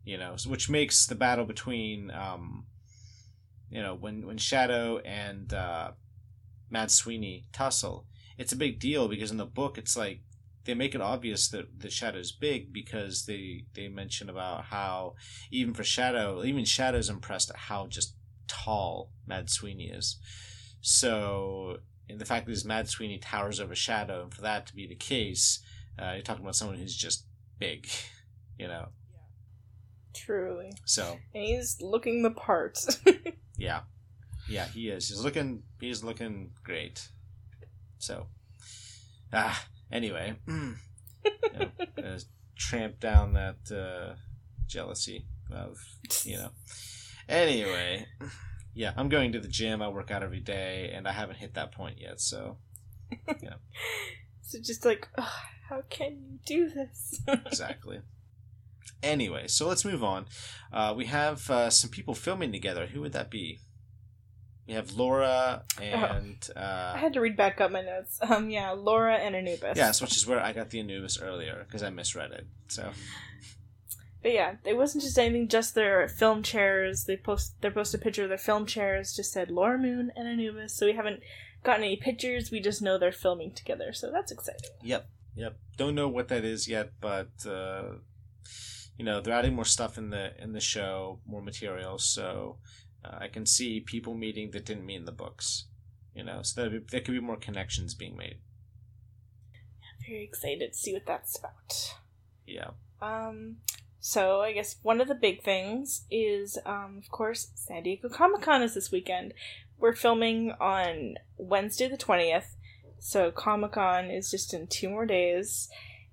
[0.05, 2.65] you know, which makes the battle between, um,
[3.69, 5.91] you know, when when Shadow and uh,
[6.71, 8.07] Mad Sweeney tussle
[8.39, 10.21] it's a big deal because in the book it's like
[10.65, 15.15] they make it obvious that the shadow's big because they they mention about how
[15.51, 18.15] even for shadow even shadow's impressed at how just
[18.49, 20.19] tall mad sweeney is.
[20.81, 24.75] So in the fact that this mad sweeney towers over shadow and for that to
[24.75, 25.61] be the case
[26.01, 27.27] uh, you're talking about someone who's just
[27.59, 27.89] big
[28.59, 28.89] you know?
[30.15, 30.73] Truly.
[30.87, 31.19] So.
[31.35, 32.79] And he's looking the part.
[33.59, 33.81] Yeah.
[34.51, 35.09] Yeah he is.
[35.09, 37.09] He's looking he's looking great
[37.99, 38.27] so,
[39.33, 40.75] ah, anyway, you
[41.55, 42.17] know,
[42.57, 44.15] tramp down that uh,
[44.67, 45.79] jealousy of
[46.25, 46.51] you know.
[47.29, 48.07] Anyway,
[48.75, 49.83] yeah, I'm going to the gym.
[49.83, 52.21] I work out every day, and I haven't hit that point yet.
[52.21, 52.59] So,
[53.43, 53.55] yeah.
[54.43, 57.21] so just like, oh, how can you do this?
[57.29, 58.01] exactly.
[59.03, 60.27] Anyway, so let's move on.
[60.73, 62.87] Uh, we have uh, some people filming together.
[62.87, 63.61] Who would that be?
[64.67, 66.61] We have Laura and oh.
[66.61, 68.19] uh, I had to read back up my notes.
[68.23, 69.77] Um, yeah, Laura and Anubis.
[69.77, 72.47] Yes, which is where I got the Anubis earlier because I misread it.
[72.67, 72.91] So,
[74.23, 75.47] but yeah, it wasn't just anything.
[75.47, 77.05] Just their film chairs.
[77.05, 79.15] They post they posted a picture of their film chairs.
[79.15, 80.77] Just said Laura Moon and Anubis.
[80.77, 81.21] So we haven't
[81.63, 82.51] gotten any pictures.
[82.51, 83.93] We just know they're filming together.
[83.93, 84.71] So that's exciting.
[84.83, 85.57] Yep, yep.
[85.77, 87.93] Don't know what that is yet, but uh,
[88.99, 91.99] you know they're adding more stuff in the in the show, more material.
[91.99, 92.59] So
[93.05, 95.67] uh, I can see people meeting that didn't meet in the books,
[96.15, 98.39] you know, so there, there could be more connections being made.
[99.55, 101.95] I'm very excited to see what that's about.
[102.47, 102.71] Yeah.
[103.01, 103.57] Um.
[103.99, 108.43] So I guess one of the big things is, um, of course, San Diego Comic
[108.43, 109.35] Con is this weekend.
[109.79, 112.55] We're filming on Wednesday the twentieth,
[112.99, 115.69] So Comic Con is just in two more days,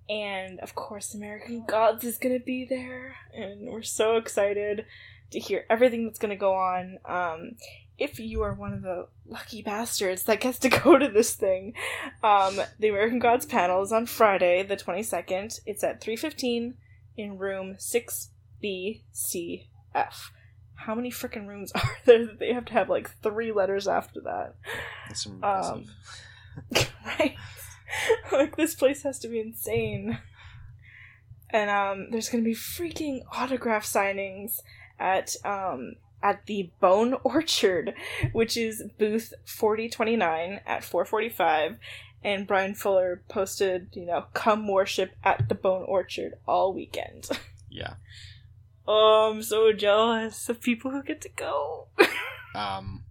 [0.10, 4.86] and of course, American Gods is gonna be there, and we're so excited
[5.34, 6.98] to hear everything that's gonna go on.
[7.06, 7.56] Um,
[7.98, 11.74] if you are one of the lucky bastards that gets to go to this thing,
[12.24, 15.60] um, the American Gods panel is on Friday, the twenty second.
[15.65, 16.76] It's at three fifteen
[17.17, 18.30] in room six
[18.62, 20.32] B C F.
[20.76, 24.22] How many freaking rooms are there that they have to have like three letters after
[24.22, 24.56] that?
[25.08, 25.76] That's impressive.
[25.76, 25.86] Um,
[27.06, 27.36] right?
[28.32, 30.19] like this place has to be insane.
[31.50, 34.60] And um, there's gonna be freaking autograph signings
[35.04, 37.94] at um at the Bone Orchard,
[38.32, 41.78] which is booth forty twenty nine at four forty five.
[42.26, 47.28] And Bryan Fuller posted, you know, come worship at the Bone Orchard all weekend.
[47.70, 47.96] yeah.
[48.88, 51.88] Oh, I'm so jealous of people who get to go.
[52.56, 53.06] Um,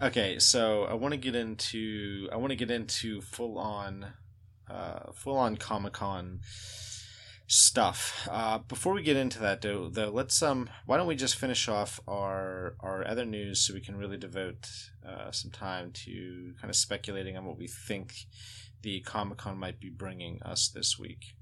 [0.00, 4.06] okay, so I want to get into I want to get into full on,
[4.70, 6.38] uh, full on Comic Con
[7.50, 8.28] stuff.
[8.30, 11.68] Uh, before we get into that, though, though, let's um, why don't we just finish
[11.68, 14.68] off our our other news so we can really devote
[15.06, 18.12] uh, some time to kind of speculating on what we think
[18.82, 21.34] the Comic Con might be bringing us this week.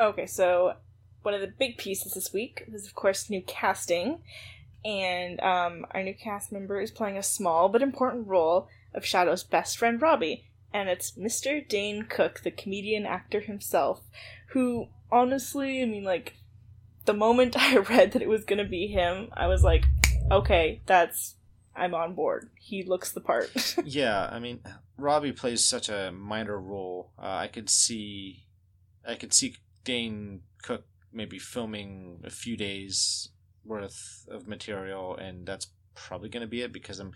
[0.00, 0.74] Okay, so
[1.22, 4.22] one of the big pieces this week was, of course, new casting.
[4.84, 9.42] And um, our new cast member is playing a small but important role of Shadow's
[9.42, 10.44] best friend, Robbie.
[10.72, 11.66] And it's Mr.
[11.66, 14.02] Dane Cook, the comedian actor himself,
[14.50, 16.34] who, honestly, I mean, like,
[17.04, 19.86] the moment I read that it was to be him, I was like,
[20.30, 21.34] okay, that's.
[21.76, 22.50] I'm on board.
[22.58, 23.52] He looks the part.
[23.84, 24.60] yeah, I mean,
[24.96, 27.12] Robbie plays such a minor role.
[27.16, 28.46] Uh, I could see,
[29.06, 33.28] I could see Dane Cook maybe filming a few days
[33.64, 37.12] worth of material, and that's probably going to be it because I'm,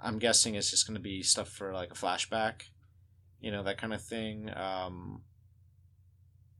[0.00, 2.62] I'm guessing it's just going to be stuff for like a flashback,
[3.40, 4.50] you know, that kind of thing.
[4.54, 5.22] Um,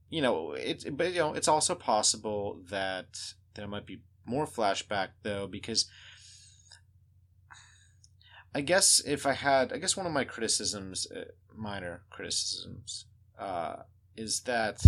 [0.09, 3.07] you know, it's but you know, it's also possible that
[3.55, 5.89] there might be more flashback though because.
[8.55, 13.05] I guess if I had, I guess one of my criticisms, uh, minor criticisms,
[13.39, 13.83] uh,
[14.17, 14.81] is that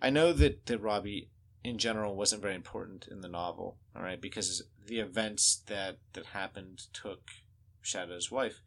[0.00, 1.30] I know that, that Robbie
[1.64, 6.26] in general wasn't very important in the novel, all right, because the events that that
[6.26, 7.30] happened took
[7.82, 8.60] Shadow's wife.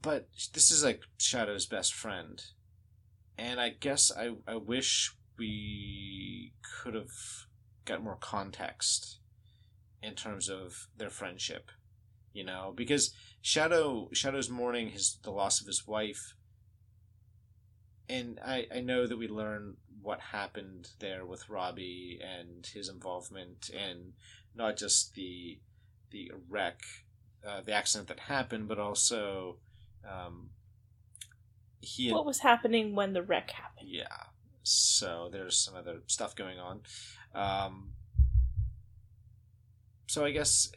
[0.00, 2.42] But this is like Shadow's best friend,
[3.38, 7.10] and I guess I I wish we could have
[7.84, 9.18] got more context
[10.02, 11.70] in terms of their friendship,
[12.32, 16.34] you know, because Shadow Shadow's mourning his the loss of his wife.
[18.08, 23.68] And I, I know that we learn what happened there with Robbie and his involvement
[23.76, 24.12] and
[24.54, 25.58] not just the
[26.10, 26.80] the wreck,
[27.46, 29.58] uh, the accident that happened, but also
[30.08, 30.50] um,
[31.86, 32.12] he.
[32.12, 33.88] what was happening when the wreck happened?
[33.88, 34.24] Yeah,
[34.62, 36.80] so there's some other stuff going on.
[37.34, 37.92] Um,
[40.06, 40.70] so I guess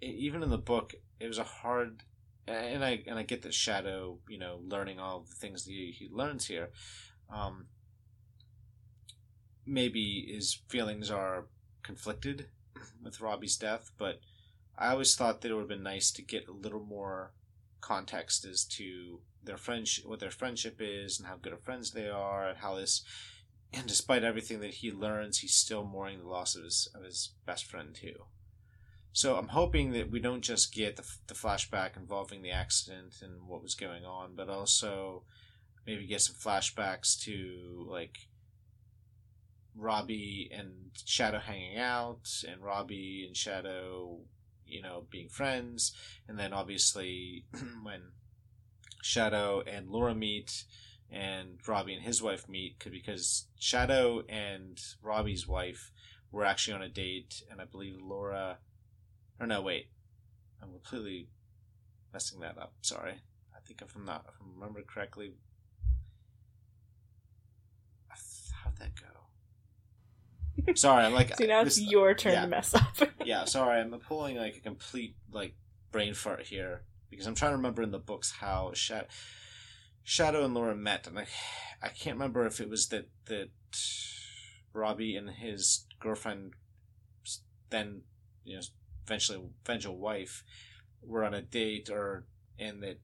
[0.00, 2.02] even in the book, it was a hard
[2.46, 5.94] and I and I get that Shadow, you know, learning all the things that he,
[5.96, 6.70] he learns here.
[7.32, 7.66] Um,
[9.64, 11.46] maybe his feelings are
[11.82, 12.48] conflicted
[13.02, 14.20] with Robbie's death, but
[14.76, 17.32] I always thought that it would have been nice to get a little more
[17.80, 22.08] context as to their friendship, what their friendship is, and how good of friends they
[22.08, 23.02] are, and how this.
[23.74, 27.30] And despite everything that he learns, he's still mourning the loss of his of his
[27.46, 28.24] best friend too.
[29.12, 33.46] So I'm hoping that we don't just get the, the flashback involving the accident and
[33.46, 35.24] what was going on, but also
[35.86, 38.16] maybe get some flashbacks to like
[39.74, 44.20] Robbie and Shadow hanging out, and Robbie and Shadow,
[44.66, 45.92] you know, being friends,
[46.28, 47.46] and then obviously
[47.82, 48.12] when
[49.02, 50.64] Shadow and Laura meet,
[51.10, 55.92] and Robbie and his wife meet, because Shadow and Robbie's wife
[56.30, 58.58] were actually on a date, and I believe Laura
[59.42, 59.88] or no, wait.
[60.62, 61.26] I'm completely
[62.12, 62.74] messing that up.
[62.82, 63.14] Sorry.
[63.54, 65.32] I think if I'm not, if I remember correctly,
[68.62, 70.72] how'd that go?
[70.76, 71.36] Sorry, I'm like.
[71.38, 72.42] See, now it's your turn yeah.
[72.42, 72.96] to mess up.
[73.24, 75.54] yeah, sorry, I'm pulling like a complete like
[75.90, 76.82] brain fart here
[77.12, 79.06] because I'm trying to remember in the books how Shadow,
[80.02, 81.26] Shadow and Laura met, and I,
[81.82, 83.50] I can't remember if it was that that
[84.72, 86.54] Robbie and his girlfriend
[87.70, 88.02] then
[88.44, 88.62] you know
[89.06, 90.42] eventually eventual wife
[91.02, 92.24] were on a date or
[92.58, 92.98] and that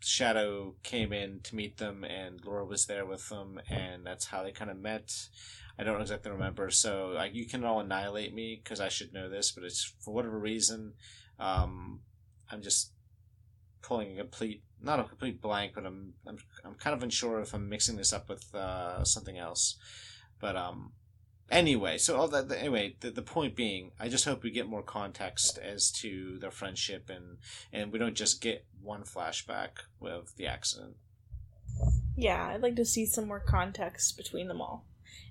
[0.00, 4.42] Shadow came in to meet them and Laura was there with them and that's how
[4.42, 5.12] they kind of met.
[5.78, 9.28] I don't exactly remember, so like you can all annihilate me because I should know
[9.28, 10.94] this, but it's for whatever reason,
[11.38, 12.00] um,
[12.50, 12.92] I'm just
[13.82, 17.54] pulling a complete not a complete blank, but I'm I'm I'm kind of unsure if
[17.54, 19.76] I'm mixing this up with uh, something else.
[20.40, 20.92] But um,
[21.50, 24.82] anyway, so all that anyway, the, the point being, I just hope we get more
[24.82, 27.38] context as to their friendship and
[27.72, 29.70] and we don't just get one flashback
[30.00, 30.96] of the accident.
[32.16, 34.84] Yeah, I'd like to see some more context between them all.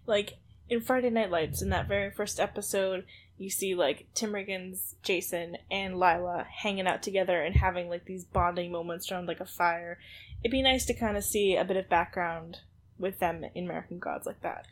[0.06, 0.38] Like
[0.70, 3.06] in Friday Night Lights, in that very first episode,
[3.38, 8.26] you see like Tim Riggins, Jason, and Lyla hanging out together and having like these
[8.26, 10.00] bonding moments around like a fire.
[10.44, 12.60] It'd be nice to kind of see a bit of background
[12.98, 14.66] with them in American Gods like that.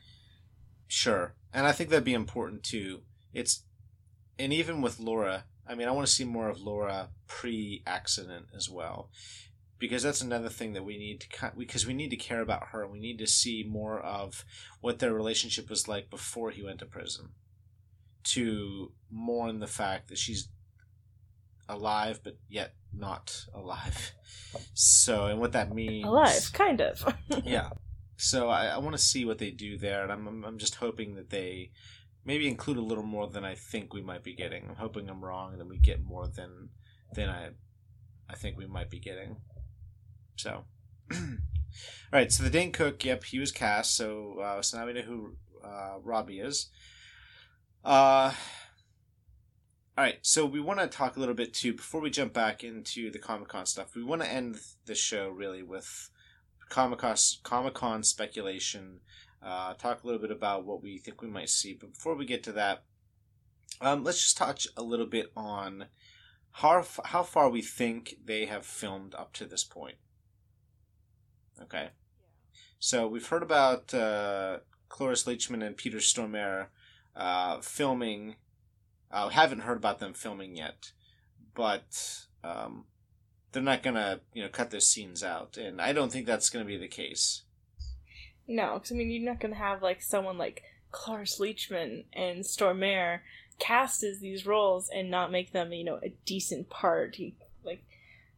[0.87, 3.01] Sure, and I think that'd be important too.
[3.33, 3.63] It's
[4.37, 8.69] and even with Laura, I mean, I want to see more of Laura pre-accident as
[8.69, 9.09] well,
[9.77, 12.87] because that's another thing that we need to because we need to care about her.
[12.87, 14.45] We need to see more of
[14.81, 17.29] what their relationship was like before he went to prison
[18.23, 20.49] to mourn the fact that she's
[21.69, 24.13] alive but yet not alive.
[24.73, 26.07] So, and what that means.
[26.07, 27.13] Alive, kind of.
[27.43, 27.69] yeah.
[28.15, 31.15] So I, I want to see what they do there, and I'm, I'm just hoping
[31.15, 31.71] that they
[32.23, 34.69] maybe include a little more than I think we might be getting.
[34.69, 36.69] I'm hoping I'm wrong and that we get more than
[37.13, 37.49] than I
[38.29, 39.37] I think we might be getting.
[40.35, 40.65] So,
[41.13, 41.19] all
[42.11, 42.31] right.
[42.31, 43.95] So the Dane Cook, yep, he was cast.
[43.95, 46.69] So uh, so now we know who uh, Robbie is.
[47.83, 48.33] Uh,
[49.97, 52.65] all right, so we want to talk a little bit too before we jump back
[52.65, 53.95] into the Comic Con stuff.
[53.95, 56.09] We want to end the show really with
[56.67, 56.99] Comic
[57.73, 58.99] Con speculation.
[59.41, 62.25] Uh, talk a little bit about what we think we might see, but before we
[62.25, 62.83] get to that,
[63.79, 65.85] um, let's just touch a little bit on
[66.51, 69.95] how how far we think they have filmed up to this point.
[71.61, 71.89] Okay,
[72.79, 76.67] so we've heard about uh, Cloris Leachman and Peter Stormare
[77.15, 78.35] uh, filming.
[79.11, 80.91] I haven't heard about them filming yet,
[81.53, 82.85] but um,
[83.51, 86.65] they're not gonna you know cut those scenes out, and I don't think that's gonna
[86.65, 87.43] be the case.
[88.47, 93.21] No, because I mean you're not gonna have like someone like Cloris Leachman and Stormare
[93.57, 97.17] cast as these roles and not make them you know a decent part.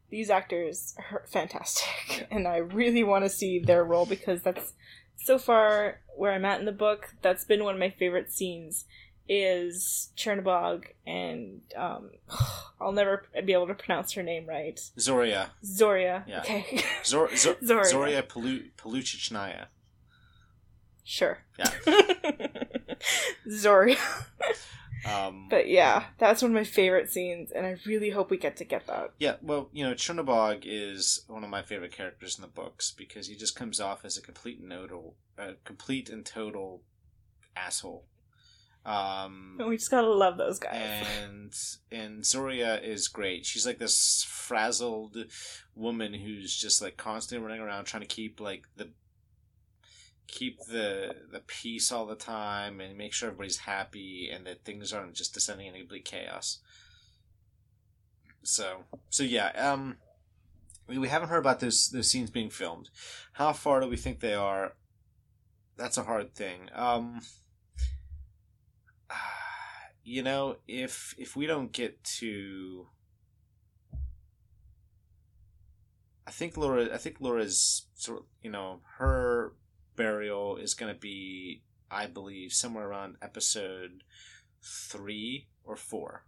[0.10, 4.74] These actors are fantastic, and I really want to see their role because that's
[5.18, 8.86] so far where I'm at in the book, that's been one of my favorite scenes
[9.30, 12.12] is Czernobog and um,
[12.82, 14.80] I'll never be able to pronounce her name right.
[14.98, 15.50] Zorya.
[15.66, 16.24] Zorya.
[16.28, 16.40] Yeah.
[16.40, 16.82] Okay.
[17.06, 17.92] Zor- Zor- Zorya.
[17.92, 19.66] Zorya Pelu- Peluchichnaya.
[21.04, 21.40] Sure.
[21.60, 21.72] Yeah.
[23.50, 23.98] Zorya.
[25.06, 28.58] Um, but yeah, that's one of my favorite scenes, and I really hope we get
[28.58, 29.14] to get that.
[29.20, 33.28] Yeah, well, you know, Czernobog is one of my favorite characters in the books because
[33.28, 36.82] he just comes off as a complete and total, a complete and total
[37.56, 38.06] asshole.
[38.86, 41.06] Um, we just gotta love those guys.
[41.22, 41.54] And
[41.92, 43.46] and Zorya is great.
[43.46, 45.18] She's like this frazzled
[45.76, 48.90] woman who's just like constantly running around trying to keep like the
[50.28, 54.92] keep the the peace all the time and make sure everybody's happy and that things
[54.94, 56.60] aren't just descending into complete chaos.
[58.44, 59.98] So so yeah, um
[60.88, 62.90] we haven't heard about those those scenes being filmed.
[63.34, 64.74] How far do we think they are?
[65.78, 66.70] That's a hard thing.
[66.74, 67.22] Um
[70.04, 72.88] you know, if if we don't get to
[76.26, 79.54] I think Laura I think Laura's sort of, you know, her
[79.98, 84.04] burial is going to be, I believe, somewhere around episode
[84.62, 86.24] three or four.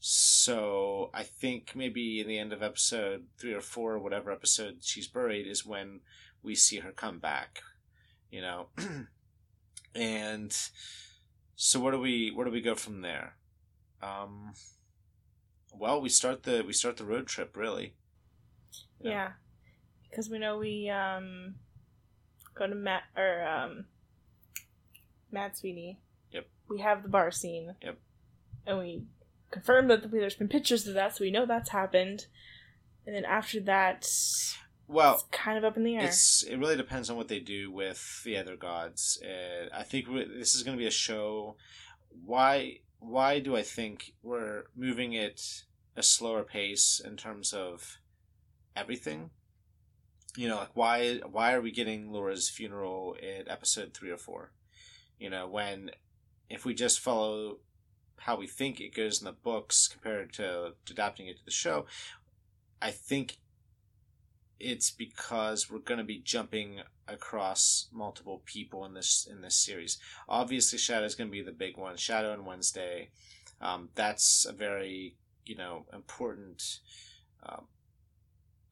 [0.00, 5.08] So I think maybe in the end of episode three or four, whatever episode she's
[5.08, 6.00] buried, is when
[6.42, 7.62] we see her come back.
[8.30, 8.68] You know,
[9.94, 10.54] and
[11.56, 13.36] so where do we where do we go from there?
[14.02, 14.52] Um,
[15.72, 17.94] well, we start the we start the road trip really.
[19.00, 19.32] Yeah,
[20.10, 21.54] because we know we um
[22.54, 23.84] go to Matt or um
[25.30, 25.98] Mad Sweeney.
[26.32, 26.46] Yep.
[26.68, 27.74] We have the bar scene.
[27.82, 27.98] Yep.
[28.66, 29.02] And we
[29.50, 32.26] confirm that there's been pictures of that, so we know that's happened.
[33.06, 34.08] And then after that,
[34.86, 36.04] well, it's kind of up in the air.
[36.04, 39.22] It's it really depends on what they do with the other gods.
[39.22, 41.56] Uh, I think this is going to be a show.
[42.24, 42.78] Why?
[42.98, 47.98] Why do I think we're moving it a slower pace in terms of
[48.74, 49.30] everything?
[50.36, 54.52] You know, like why why are we getting Laura's funeral in episode three or four?
[55.18, 55.90] You know, when
[56.50, 57.58] if we just follow
[58.18, 61.86] how we think it goes in the books compared to, adapting it to the show,
[62.80, 63.36] I think
[64.58, 69.98] it's because we're going to be jumping across multiple people in this in this series.
[70.28, 71.96] Obviously, Shadow is going to be the big one.
[71.96, 73.10] Shadow and Wednesday,
[73.60, 76.80] um, that's a very you know important
[77.44, 77.66] um,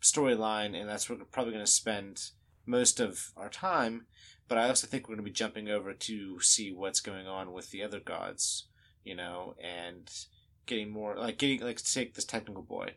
[0.03, 2.31] storyline, and that's where we're probably going to spend
[2.67, 4.07] most of our time.
[4.49, 7.53] But I also think we're going to be jumping over to see what's going on
[7.53, 8.67] with the other gods,
[9.05, 10.11] you know, and
[10.67, 12.95] getting more like getting like take this technical boy.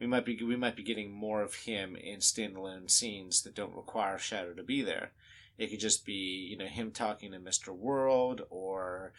[0.00, 3.76] We might be we might be getting more of him in standalone scenes that don't
[3.76, 5.12] require Shadow to be there.
[5.56, 9.12] It could just be you know him talking to Mister World or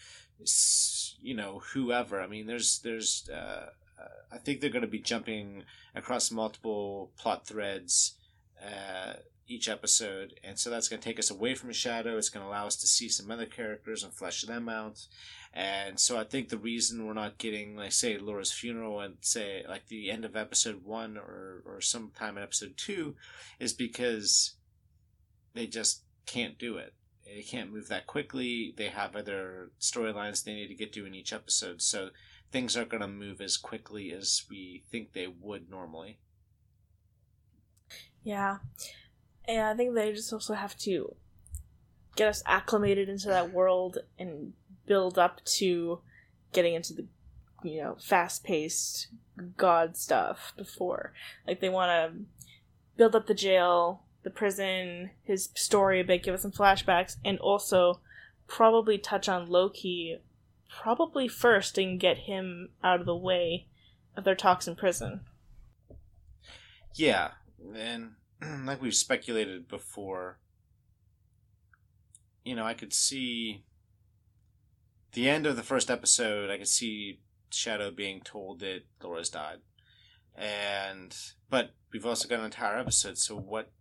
[1.22, 2.22] you know whoever.
[2.22, 3.68] I mean, there's there's uh,
[4.32, 8.16] I think they're going to be jumping across multiple plot threads
[8.64, 9.14] uh,
[9.48, 12.18] each episode, and so that's going to take us away from Shadow.
[12.18, 15.06] It's going to allow us to see some other characters and flesh them out.
[15.54, 19.64] And so I think the reason we're not getting, like, say, Laura's funeral and say,
[19.70, 23.16] like, the end of episode one or, or sometime in episode two
[23.58, 24.56] is because
[25.54, 26.94] they just can't do it.
[27.26, 28.74] They can't move that quickly.
[28.76, 31.82] They have other storylines they need to get to in each episode.
[31.82, 32.10] So
[32.52, 36.20] things aren't going to move as quickly as we think they would normally.
[38.24, 38.58] Yeah.
[39.48, 41.16] And I think they just also have to
[42.16, 44.54] get us acclimated into that world and
[44.86, 46.00] build up to
[46.54, 47.06] getting into the
[47.64, 49.08] you know fast-paced
[49.58, 51.12] god stuff before
[51.48, 52.20] like they want to
[52.96, 57.40] build up the jail the prison his story a bit give us some flashbacks and
[57.40, 58.00] also
[58.48, 60.18] probably touch on loki
[60.70, 63.68] probably first and get him out of the way
[64.16, 65.22] of their talks in prison
[66.96, 67.32] yeah
[67.76, 68.12] and
[68.66, 70.40] like we've speculated before
[72.44, 73.64] you know i could see
[75.16, 79.60] the end of the first episode, I could see Shadow being told that Laura's died,
[80.36, 81.16] and
[81.50, 83.18] but we've also got an entire episode.
[83.18, 83.72] So what,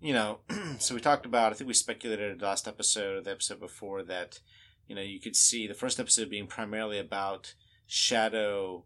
[0.00, 0.38] you know,
[0.78, 1.52] so we talked about.
[1.52, 4.38] I think we speculated last episode, or the episode before that,
[4.86, 7.54] you know, you could see the first episode being primarily about
[7.86, 8.84] Shadow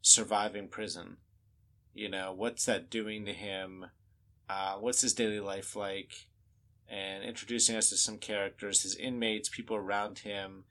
[0.00, 1.16] surviving prison.
[1.94, 3.86] You know, what's that doing to him?
[4.48, 6.26] Uh, what's his daily life like?
[6.88, 10.64] And introducing us to some characters, his inmates, people around him,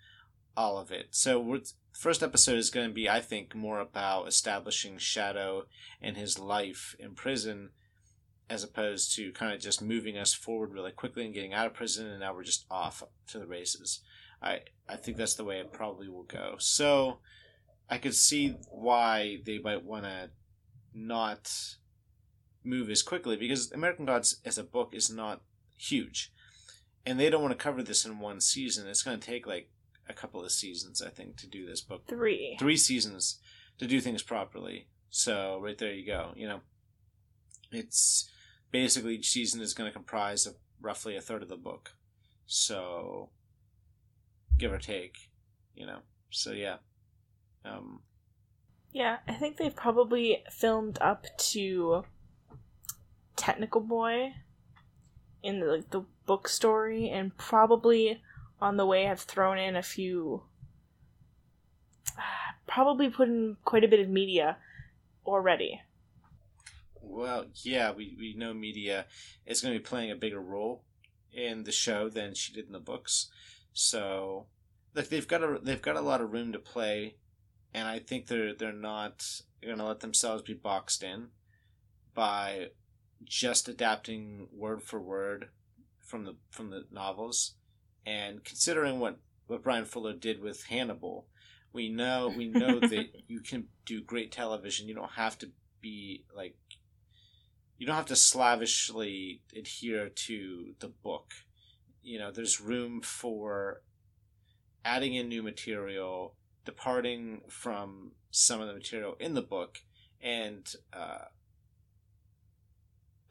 [0.56, 1.08] all of it.
[1.12, 1.60] So
[1.94, 5.66] first episode is going to be, I think, more about establishing Shadow
[6.02, 7.72] and his life in prison,
[8.50, 11.74] as opposed to kind of just moving us forward really quickly and getting out of
[11.74, 14.02] prison, and now we're just off to the races.
[14.46, 16.56] I I think that's the way it probably will go.
[16.60, 17.18] So
[17.90, 20.30] I could see why they might want to
[20.94, 21.52] not
[22.64, 25.42] move as quickly because American Gods as a book is not
[25.78, 26.32] huge.
[27.06, 28.88] And they don't want to cover this in one season.
[28.88, 29.70] It's going to take like
[30.08, 32.08] a couple of seasons, I think, to do this book.
[32.08, 32.56] Three.
[32.60, 33.40] Three seasons
[33.78, 34.88] to do things properly.
[35.10, 36.32] So right there you go.
[36.36, 36.62] You know,
[37.72, 38.30] it's
[38.72, 41.92] basically each season is going to comprise of roughly a third of the book.
[42.48, 43.30] So
[44.58, 45.30] give or take,
[45.76, 46.00] you know.
[46.30, 46.78] So yeah.
[47.64, 48.02] Um,
[48.92, 52.06] yeah, I think they've probably filmed up to
[53.36, 54.34] Technical Boy
[55.46, 58.22] in the like the book story and probably
[58.60, 60.42] on the way have thrown in a few
[62.68, 64.58] probably put in quite a bit of media
[65.26, 65.80] already
[67.00, 69.06] well yeah we, we know media
[69.46, 70.84] is going to be playing a bigger role
[71.32, 73.30] in the show than she did in the books
[73.76, 74.48] so
[74.96, 77.16] look they've got a they've got a lot of room to play
[77.76, 79.24] and i think they're they're not
[79.64, 81.28] going to let themselves be boxed in
[82.16, 82.70] by
[83.24, 85.50] just adapting word for word
[86.00, 87.56] from the from the novels
[88.06, 89.18] and considering what,
[89.48, 91.26] what Bryan Fuller did with Hannibal,
[91.74, 94.88] we know we know that you can do great television.
[94.88, 95.52] You don't have to
[95.82, 96.56] be like
[97.78, 101.34] you don't have to slavishly adhere to the book.
[102.06, 103.82] You know, there's room for
[104.86, 109.80] adding in new material, departing from some of the material in the book,
[110.22, 111.26] and uh,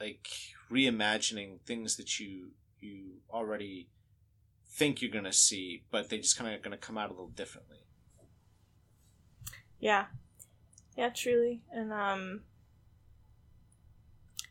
[0.01, 0.29] like
[0.70, 2.51] reimagining things that you
[2.81, 3.89] you already
[4.68, 7.79] think you're to see, but they just kind of to come out a little differently.
[9.79, 10.07] Yeah.
[10.97, 11.62] Yeah, truly.
[11.72, 12.43] And um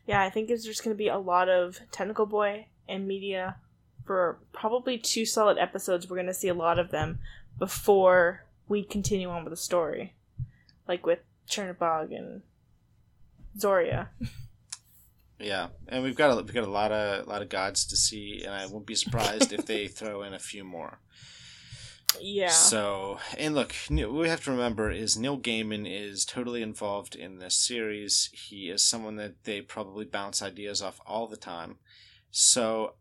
[0.06, 3.56] yeah, I think it's just to be a lot of Technical Boy and media
[4.04, 6.08] for probably two solid episodes.
[6.08, 7.20] We're going to see a lot of them
[7.58, 10.14] before we continue on with the story.
[10.86, 12.42] Like with Czernobog and
[13.58, 14.08] Zorya.
[15.40, 17.96] Yeah, and we've got a, we've got a lot of a lot of gods to
[17.96, 21.00] see, and I won't be surprised if they throw in a few more.
[22.20, 22.50] Yeah.
[22.50, 27.38] So, and look, what we have to remember is Neil Gaiman is totally involved in
[27.38, 28.30] this series.
[28.32, 31.78] He is someone that they probably bounce ideas off all the time.
[32.30, 32.94] So,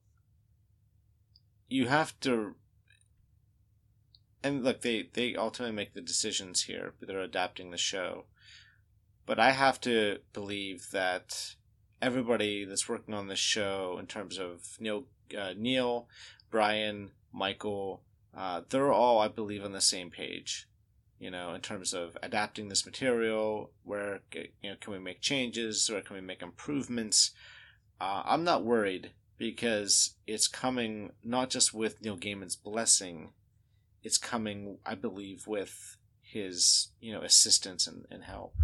[1.70, 2.56] you have to.
[4.44, 8.26] And look, they, they ultimately make the decisions here, they're adapting the show.
[9.26, 11.56] but I have to believe that
[12.02, 15.06] everybody that's working on this show, in terms of Neil,
[15.38, 16.08] uh, Neil,
[16.52, 18.02] Bryan, Michael,
[18.36, 20.68] uh, they're all, I believe, on the same page.
[21.20, 25.90] You know, in terms of adapting this material, where you know can we make changes,
[25.90, 27.32] where can we make improvements?
[28.02, 29.12] Uh, I'm not worried
[29.44, 33.34] because it's coming not just with Neil Gaiman's blessing,
[34.02, 38.56] it's coming, I believe, with his you know assistance and, and help.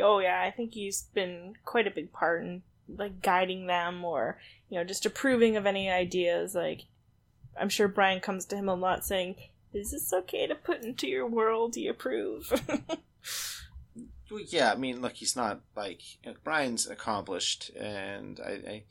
[0.00, 4.38] Oh yeah, I think he's been quite a big part in like guiding them or
[4.68, 6.54] you know just approving of any ideas.
[6.54, 6.82] Like
[7.60, 9.34] I'm sure Bryan comes to him a lot saying,
[9.74, 11.72] "Is this okay to put into your world?
[11.72, 12.52] Do you approve?"
[14.30, 18.84] well, yeah, I mean, look, he's not like you know, Bryan's accomplished, and I, I,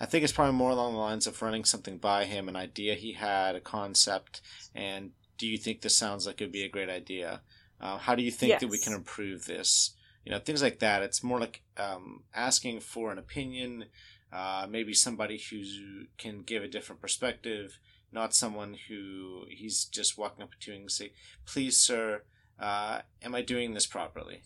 [0.00, 2.94] I think it's probably more along the lines of running something by him, an idea
[2.94, 4.40] he had, a concept,
[4.74, 7.42] and do you think this sounds like it would be a great idea?
[7.80, 8.60] Uh, how do you think yes.
[8.60, 9.94] that we can improve this?
[10.24, 11.02] You know, things like that.
[11.02, 13.86] It's more like um, asking for an opinion,
[14.32, 17.78] uh, maybe somebody who can give a different perspective,
[18.10, 21.12] not someone who he's just walking up to you and say,
[21.44, 22.22] "Please, sir,
[22.58, 24.42] uh, am I doing this properly?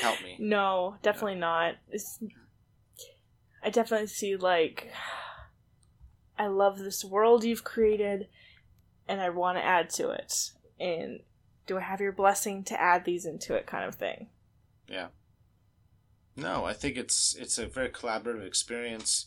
[0.00, 1.40] Help me." No, definitely no.
[1.40, 1.74] not.
[1.90, 2.22] It's,
[3.62, 4.92] I definitely see like
[6.38, 8.28] I love this world you've created
[9.06, 10.52] and I want to add to it.
[10.78, 11.20] And
[11.66, 14.28] do I have your blessing to add these into it kind of thing.
[14.88, 15.08] Yeah.
[16.34, 19.26] No, I think it's it's a very collaborative experience.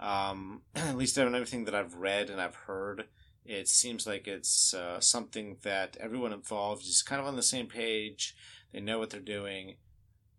[0.00, 3.04] Um, at least on everything that I've read and I've heard,
[3.44, 7.68] it seems like it's uh, something that everyone involved is kind of on the same
[7.68, 8.34] page.
[8.72, 9.76] They know what they're doing,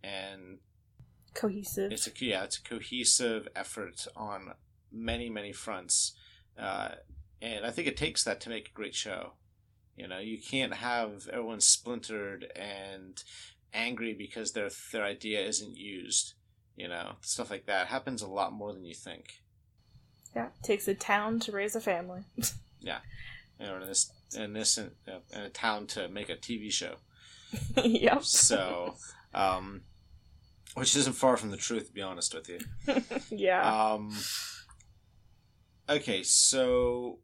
[0.04, 0.60] and
[1.34, 1.91] cohesive.
[1.91, 4.54] It's a yeah, it's a cohesive effort on
[4.91, 6.14] many many fronts,
[6.58, 6.89] uh,
[7.41, 9.34] and I think it takes that to make a great show.
[9.95, 13.22] You know, you can't have everyone splintered and
[13.74, 16.34] angry because their their idea isn't used.
[16.76, 19.41] You know, stuff like that happens a lot more than you think.
[20.36, 22.22] Yeah, it takes a town to raise a family.
[22.80, 23.00] yeah,
[23.60, 26.95] you know, in this in this in, in a town to make a TV show.
[27.84, 28.24] yep.
[28.24, 28.95] So,
[29.34, 29.82] um,
[30.76, 32.59] which isn't far from the truth, to be honest with you.
[33.38, 33.91] yeah.
[33.91, 34.15] Um.
[35.89, 37.20] Okay, so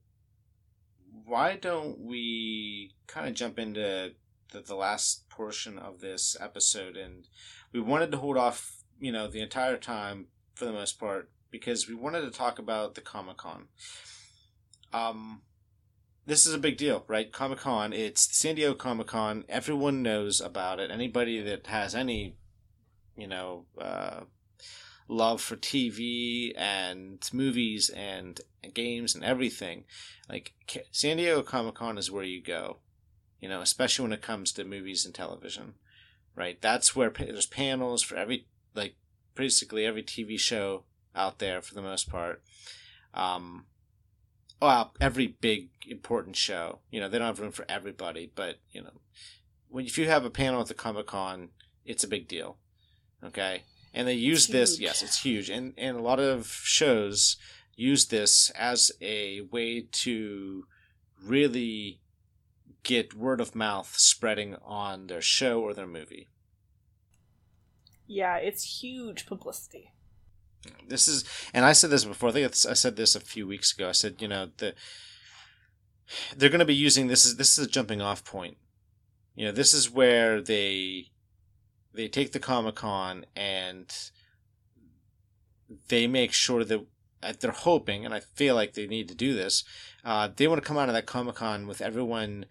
[1.25, 4.13] why don't we kind of jump into
[4.51, 6.97] the, the last portion of this episode?
[6.97, 7.27] And
[7.71, 11.87] we wanted to hold off, you know, the entire time for the most part because
[11.87, 13.67] we wanted to talk about the Comic Con.
[14.93, 15.41] Um,
[16.25, 17.31] this is a big deal, right?
[17.31, 19.45] Comic Con, it's San Diego Comic Con.
[19.47, 20.91] Everyone knows about it.
[20.91, 22.35] Anybody that has any,
[23.15, 24.21] you know, uh,
[25.07, 28.41] love for TV and movies and
[28.73, 29.85] games and everything,
[30.29, 30.53] like
[30.91, 32.77] San Diego Comic Con is where you go,
[33.39, 35.75] you know, especially when it comes to movies and television,
[36.35, 36.59] right?
[36.61, 38.95] That's where there's panels for every, like,
[39.35, 40.83] basically every TV show
[41.15, 42.41] out there for the most part.
[43.13, 43.65] Um,
[44.61, 48.81] well, every big important show, you know, they don't have room for everybody, but you
[48.81, 49.01] know,
[49.69, 51.49] when if you have a panel at the Comic Con,
[51.85, 52.57] it's a big deal.
[53.23, 53.63] Okay,
[53.93, 54.79] and they use this.
[54.79, 57.37] Yes, it's huge, and and a lot of shows
[57.75, 60.65] use this as a way to
[61.21, 61.99] really
[62.83, 66.29] get word of mouth spreading on their show or their movie.
[68.07, 69.91] Yeah, it's huge publicity.
[70.87, 72.29] This is, and I said this before.
[72.29, 73.89] I think I said this a few weeks ago.
[73.89, 74.73] I said, you know, the
[76.35, 78.57] they're going to be using this is this is a jumping off point.
[79.35, 81.07] You know, this is where they
[81.95, 83.93] they take the Comic Con and
[85.87, 86.85] they make sure that
[87.39, 89.63] they're hoping, and I feel like they need to do this.
[90.03, 92.45] Uh, they want to come out of that Comic Con with everyone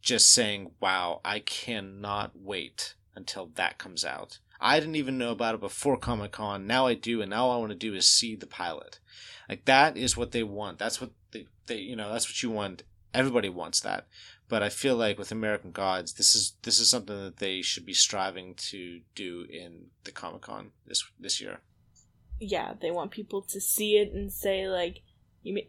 [0.00, 5.54] just saying, "Wow, I cannot wait until that comes out." I didn't even know about
[5.54, 6.66] it before Comic Con.
[6.66, 8.98] Now I do, and now all I want to do is see the pilot.
[9.48, 10.78] Like that is what they want.
[10.78, 12.82] That's what they, they you know, that's what you want.
[13.12, 14.06] Everybody wants that.
[14.54, 17.84] But I feel like with American Gods, this is this is something that they should
[17.84, 21.60] be striving to do in the Comic Con this this year
[22.40, 25.02] yeah, they want people to see it and say like
[25.42, 25.68] you may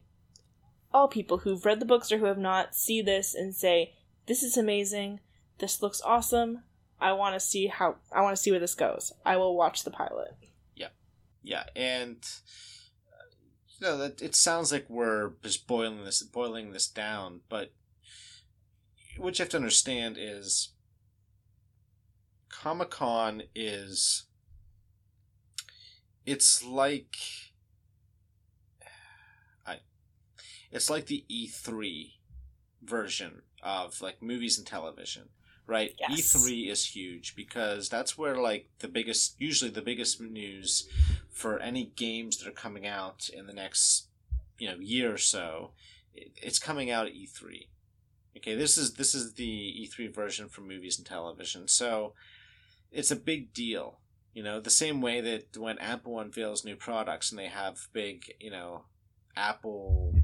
[0.94, 3.94] all people who've read the books or who have not see this and say
[4.28, 5.20] this is amazing,
[5.60, 6.64] this looks awesome.
[7.00, 9.12] I want to see how I want to see where this goes.
[9.26, 10.36] I will watch the pilot.
[10.76, 10.90] Yeah,
[11.44, 12.18] yeah, and
[13.12, 13.36] uh,
[13.68, 17.74] you know that it sounds like we're just boiling this boiling this down, but
[19.18, 20.70] what you have to understand is
[22.50, 24.24] Comic Con is
[26.26, 27.16] it's like
[29.66, 29.78] I
[30.72, 32.12] it's like the E3
[32.84, 35.30] version of like movies and television,
[35.68, 35.94] right?
[36.00, 36.34] Yes.
[36.36, 40.88] E3 is huge because that's where like the biggest, usually the biggest news
[41.32, 44.08] for any games that are coming out in the next,
[44.60, 45.72] you know, year or so,
[46.14, 47.68] it's coming out at E3.
[48.38, 52.14] Okay, this is this is the E3 version for movies and television, so
[52.92, 54.00] it's a big deal.
[54.34, 58.26] You know, the same way that when Apple unveils new products and they have big,
[58.40, 58.84] you know,
[59.38, 60.16] Apple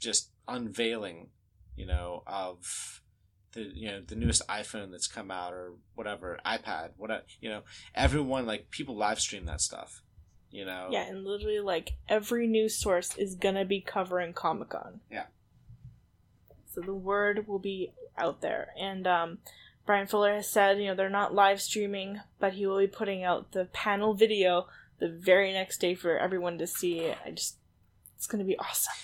[0.00, 1.28] just unveiling,
[1.76, 3.00] you know, of
[3.52, 7.62] the you know the newest iPhone that's come out or whatever iPad, whatever you know,
[7.94, 10.02] everyone like people live stream that stuff.
[10.50, 15.00] You know, Yeah, and literally like every news source is gonna be covering Comic Con.
[15.08, 15.26] Yeah.
[16.72, 18.68] So the word will be out there.
[18.78, 19.38] And um
[19.86, 23.24] Bryan Fuller has said, you know, they're not live streaming, but he will be putting
[23.24, 24.66] out the panel video
[24.98, 27.10] the very next day for everyone to see.
[27.24, 27.56] I just
[28.16, 28.94] it's gonna be awesome.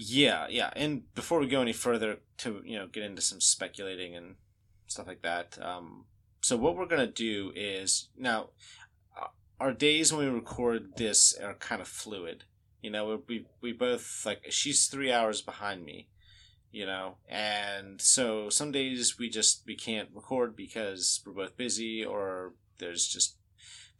[0.00, 0.70] Yeah, yeah.
[0.76, 4.36] And before we go any further to, you know, get into some speculating and
[4.86, 6.04] stuff like that, um,
[6.40, 8.50] so what we're going to do is now,
[9.20, 9.26] uh,
[9.58, 12.44] our days when we record this are kind of fluid.
[12.80, 16.06] You know, we, we both, like, she's three hours behind me,
[16.70, 22.04] you know, and so some days we just, we can't record because we're both busy
[22.04, 23.36] or there's just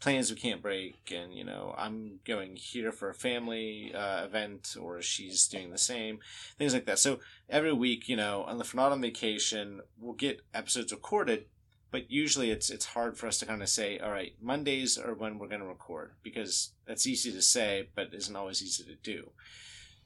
[0.00, 1.12] plans we can't break.
[1.14, 5.78] And you know i'm going here for a family uh, event or she's doing the
[5.78, 6.18] same
[6.58, 6.98] things like that.
[6.98, 11.46] So every week you know if we're not on vacation we'll get episodes recorded
[11.90, 15.14] but usually it's it's hard for us to kind of say all right mondays are
[15.14, 18.94] when we're going to record because that's easy to say but isn't always easy to
[18.96, 19.30] do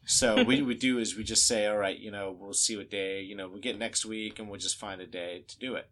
[0.04, 2.76] so what we would do is we just say all right you know we'll see
[2.76, 5.58] what day you know we get next week and we'll just find a day to
[5.58, 5.88] do it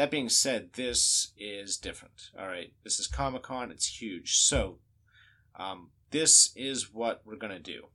[0.00, 2.30] that being said, this is different.
[2.38, 3.70] All right, this is Comic Con.
[3.70, 4.38] It's huge.
[4.38, 4.78] So,
[5.56, 7.88] um, this is what we're gonna do.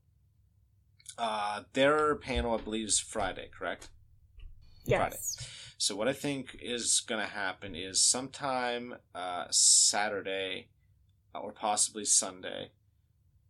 [1.17, 3.49] Uh, their panel, I believe, is Friday.
[3.57, 3.89] Correct.
[4.86, 5.36] Yes.
[5.80, 10.69] So what I think is gonna happen is sometime uh, Saturday,
[11.34, 12.69] uh, or possibly Sunday,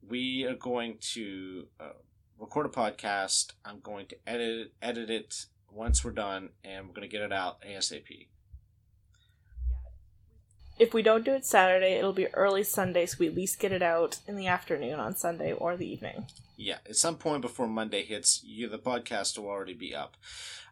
[0.07, 1.89] we are going to uh,
[2.39, 3.53] record a podcast.
[3.63, 7.61] I'm going to edit edit it once we're done, and we're gonna get it out
[7.61, 8.27] asap.
[10.77, 13.71] If we don't do it Saturday, it'll be early Sunday, so we at least get
[13.71, 16.25] it out in the afternoon on Sunday or the evening.
[16.57, 20.17] Yeah, at some point before Monday hits, you the podcast will already be up.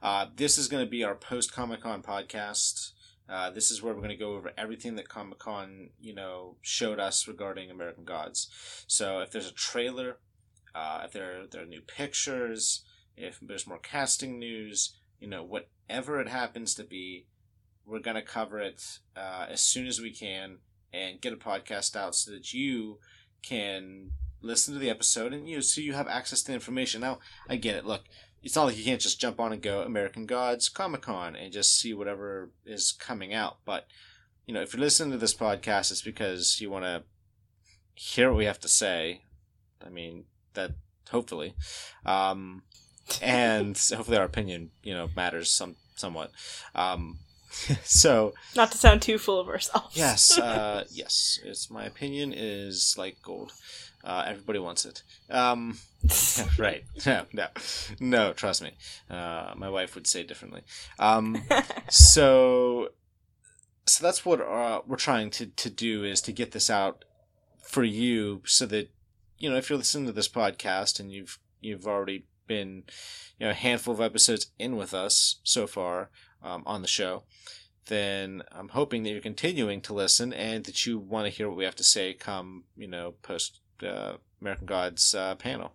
[0.02, 2.92] Uh, this is going to be our post Comic Con podcast.
[3.30, 6.58] Uh, this is where we're going to go over everything that Comic Con, you know,
[6.62, 8.50] showed us regarding American Gods.
[8.88, 10.18] So if there's a trailer,
[10.76, 12.84] uh, if there there are new pictures,
[13.16, 17.28] if there's more casting news, you know, whatever it happens to be,
[17.86, 20.58] we're going to cover it uh, as soon as we can
[20.92, 23.00] and get a podcast out so that you
[23.42, 24.12] can
[24.42, 27.02] listen to the episode and you know, so you have access to the information.
[27.02, 27.20] Now,
[27.50, 27.86] I get it.
[27.86, 28.04] Look,
[28.44, 31.54] it's not like you can't just jump on and go American Gods Comic Con and
[31.54, 33.58] just see whatever is coming out.
[33.66, 33.88] But
[34.46, 37.04] you know, if you're listening to this podcast, it's because you want to
[37.96, 39.22] hear what we have to say.
[39.86, 40.72] I mean, that
[41.10, 41.56] hopefully,
[42.06, 42.64] um,
[43.22, 46.32] and hopefully our opinion, you know, matters some somewhat.
[46.76, 47.20] Um,
[47.84, 49.96] so Not to sound too full of ourselves.
[49.96, 53.54] yes, uh, yes, it's my opinion is like gold.
[54.04, 55.04] Uh, everybody wants it.
[55.30, 55.78] Um,
[56.58, 56.84] right.
[57.06, 57.48] No, no,
[58.00, 58.34] no.
[58.34, 58.72] Trust me.
[59.10, 60.62] Uh, my wife would say differently.
[61.00, 61.44] Um,
[61.90, 62.90] so,
[63.86, 67.06] so that's what uh, we're trying to to do is to get this out
[67.62, 68.90] for you, so that
[69.38, 72.84] you know if you're listening to this podcast and you've you've already been
[73.40, 76.10] you know a handful of episodes in with us so far
[76.42, 77.24] um, on the show.
[77.88, 81.58] Then I'm hoping that you're continuing to listen and that you want to hear what
[81.58, 85.74] we have to say come, you know, post uh, American Gods uh, panel.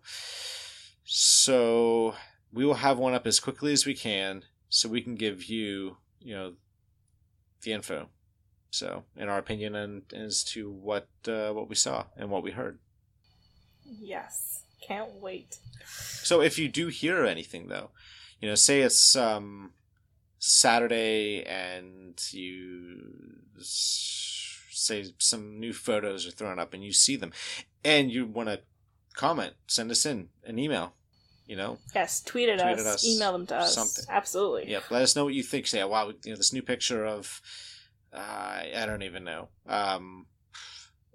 [1.05, 2.14] So
[2.53, 5.96] we will have one up as quickly as we can, so we can give you,
[6.20, 6.53] you know,
[7.62, 8.09] the info.
[8.70, 12.51] So, in our opinion, and as to what uh, what we saw and what we
[12.51, 12.78] heard.
[13.84, 14.64] yes.
[14.86, 15.59] Can't wait.
[16.22, 17.90] So, if you do hear anything, though,
[18.40, 19.72] you know, say it's um,
[20.38, 27.32] Saturday and you say some new photos are thrown up and you see them,
[27.85, 28.61] and you want to
[29.14, 30.95] comment, send us in an email.
[31.47, 33.74] You know, Yes, tweet at, Tweet us, at us, email them to us.
[33.74, 34.05] something.
[34.11, 34.70] Absolutely.
[34.70, 34.91] Yep.
[34.91, 35.66] Let us know what you think.
[35.66, 37.41] Say, wow, you know, this new picture of,
[38.12, 39.49] uh, I don't even know.
[39.66, 40.26] Um,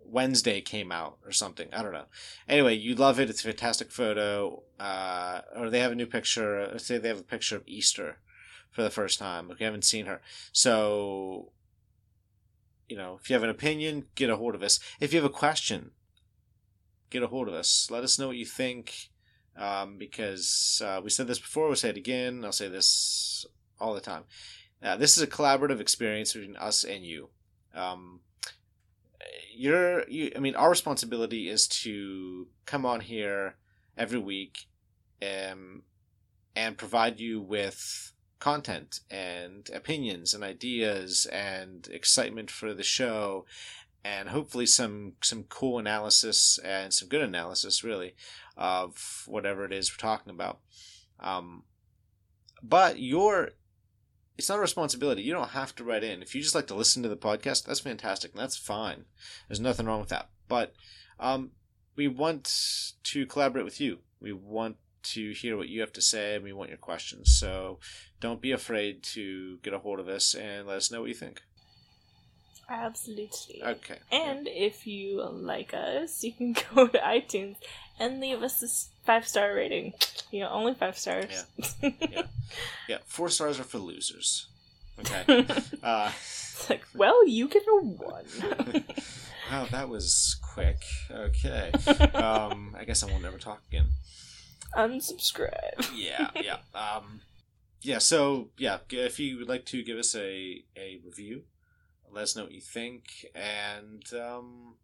[0.03, 1.69] Wednesday came out or something.
[1.71, 2.05] I don't know.
[2.49, 3.29] Anyway, you love it.
[3.29, 4.63] It's a fantastic photo.
[4.79, 6.67] Uh, or they have a new picture.
[6.71, 8.17] Let's say they have a picture of Easter
[8.71, 9.51] for the first time.
[9.51, 10.19] If you haven't seen her,
[10.51, 11.51] so
[12.89, 14.79] you know, if you have an opinion, get a hold of us.
[14.99, 15.91] If you have a question,
[17.13, 17.89] get a hold of us.
[17.91, 19.09] Let us know what you think
[19.55, 21.67] um, because uh, we said this before.
[21.67, 22.43] We'll say it again.
[22.43, 23.45] I'll say this
[23.79, 24.23] all the time.
[24.81, 27.29] Uh, this is a collaborative experience between us and you.
[27.73, 28.19] Um,
[29.55, 33.55] you're, you, I mean, our responsibility is to come on here
[33.97, 34.65] every week,
[35.21, 35.83] um,
[36.55, 43.45] and provide you with content and opinions and ideas and excitement for the show
[44.03, 48.15] and hopefully some some cool analysis and some good analysis really
[48.57, 50.59] of whatever it is we're talking about.
[51.19, 51.63] Um,
[52.61, 53.51] but your
[54.37, 55.21] it's not a responsibility.
[55.21, 56.21] You don't have to write in.
[56.21, 59.05] If you just like to listen to the podcast that's fantastic and that's fine.
[59.47, 60.29] There's nothing wrong with that.
[60.47, 60.73] But
[61.19, 61.51] um,
[61.95, 63.99] we want to collaborate with you.
[64.19, 67.37] We want to hear what you have to say and we want your questions.
[67.37, 67.79] So
[68.19, 71.15] don't be afraid to get a hold of us and let us know what you
[71.15, 71.43] think.
[72.73, 73.61] Absolutely.
[73.63, 73.97] Okay.
[74.11, 77.57] And if you like us, you can go to iTunes
[77.99, 79.93] and leave us a five star rating.
[80.31, 81.45] You know, only five stars.
[81.81, 81.89] Yeah.
[82.11, 82.21] yeah.
[82.89, 82.97] yeah.
[83.05, 84.47] Four stars are for losers.
[84.99, 85.45] Okay.
[85.83, 88.25] uh, it's like, well, you get a one.
[89.51, 90.81] wow, that was quick.
[91.11, 91.71] Okay.
[92.13, 93.87] Um, I guess I won't ever talk again
[94.75, 95.89] unsubscribe.
[95.95, 96.57] yeah, yeah.
[96.73, 97.21] Um,
[97.81, 101.43] yeah, so, yeah, if you would like to give us a, a review,
[102.13, 103.03] let us know what you think,
[103.35, 104.75] and, um,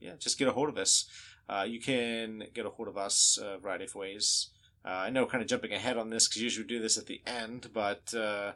[0.00, 1.06] yeah, just get a hold of us.
[1.48, 4.48] Uh, you can get a hold of us a variety of ways.
[4.84, 7.06] Uh, I know kind of jumping ahead on this because usually we do this at
[7.06, 8.52] the end, but uh,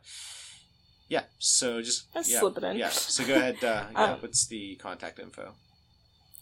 [1.08, 2.76] yeah, so just Let's yeah, slip it in.
[2.78, 2.88] yeah.
[2.88, 3.62] So go ahead.
[3.62, 5.54] Uh, yeah, Um, what's the contact info?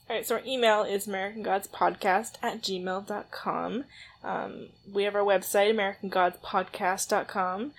[0.09, 3.85] All right, so our email is AmericanGodsPodcast at gmail.com.
[4.23, 7.73] Um, we have our website, AmericanGodsPodcast.com.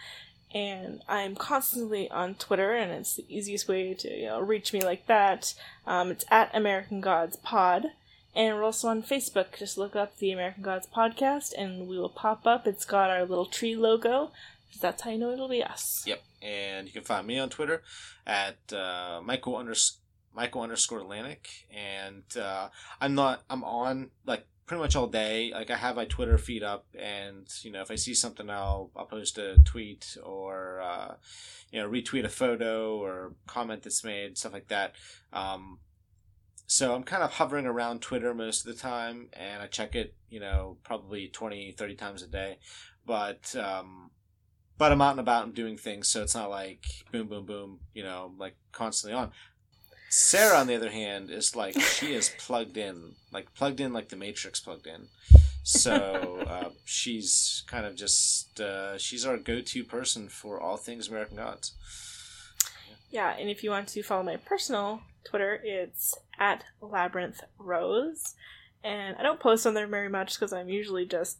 [0.55, 4.79] And I'm constantly on Twitter, and it's the easiest way to you know, reach me
[4.79, 5.53] like that.
[5.85, 7.87] Um, it's at American Gods Pod.
[8.33, 9.57] And we're also on Facebook.
[9.57, 12.65] Just look up the American Gods Podcast, and we will pop up.
[12.67, 14.31] It's got our little tree logo.
[14.81, 16.03] That's how you know it'll be us.
[16.05, 17.81] Yep, and you can find me on Twitter
[18.25, 19.97] at uh, Michael unders-
[20.33, 25.51] Michael underscore Atlantic, and uh, I'm not I'm on like pretty much all day.
[25.53, 28.91] Like I have my Twitter feed up, and you know if I see something, I'll
[28.95, 31.15] I'll post a tweet or uh,
[31.71, 34.93] you know retweet a photo or comment that's made, stuff like that.
[35.33, 35.79] Um,
[36.67, 40.15] so I'm kind of hovering around Twitter most of the time, and I check it,
[40.29, 42.57] you know, probably 20, 30 times a day.
[43.05, 44.09] But um,
[44.77, 47.79] but I'm out and about and doing things, so it's not like boom, boom, boom,
[47.93, 49.31] you know, like constantly on.
[50.17, 54.07] Sarah, on the other hand, is like she is plugged in, like plugged in, like
[54.07, 55.07] the Matrix plugged in.
[55.63, 61.35] So uh, she's kind of just uh, she's our go-to person for all things American
[61.35, 61.73] Gods.
[63.11, 68.35] Yeah, and if you want to follow my personal Twitter, it's at Labyrinth Rose.
[68.85, 71.39] And I don't post on there very much because I'm usually just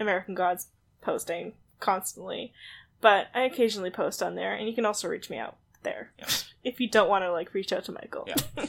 [0.00, 0.66] American Gods
[1.00, 2.52] posting constantly.
[3.00, 6.26] But I occasionally post on there, and you can also reach me out there Yeah.
[6.66, 8.24] If you don't want to like reach out to Michael.
[8.26, 8.34] Yeah.
[8.56, 8.66] Yes,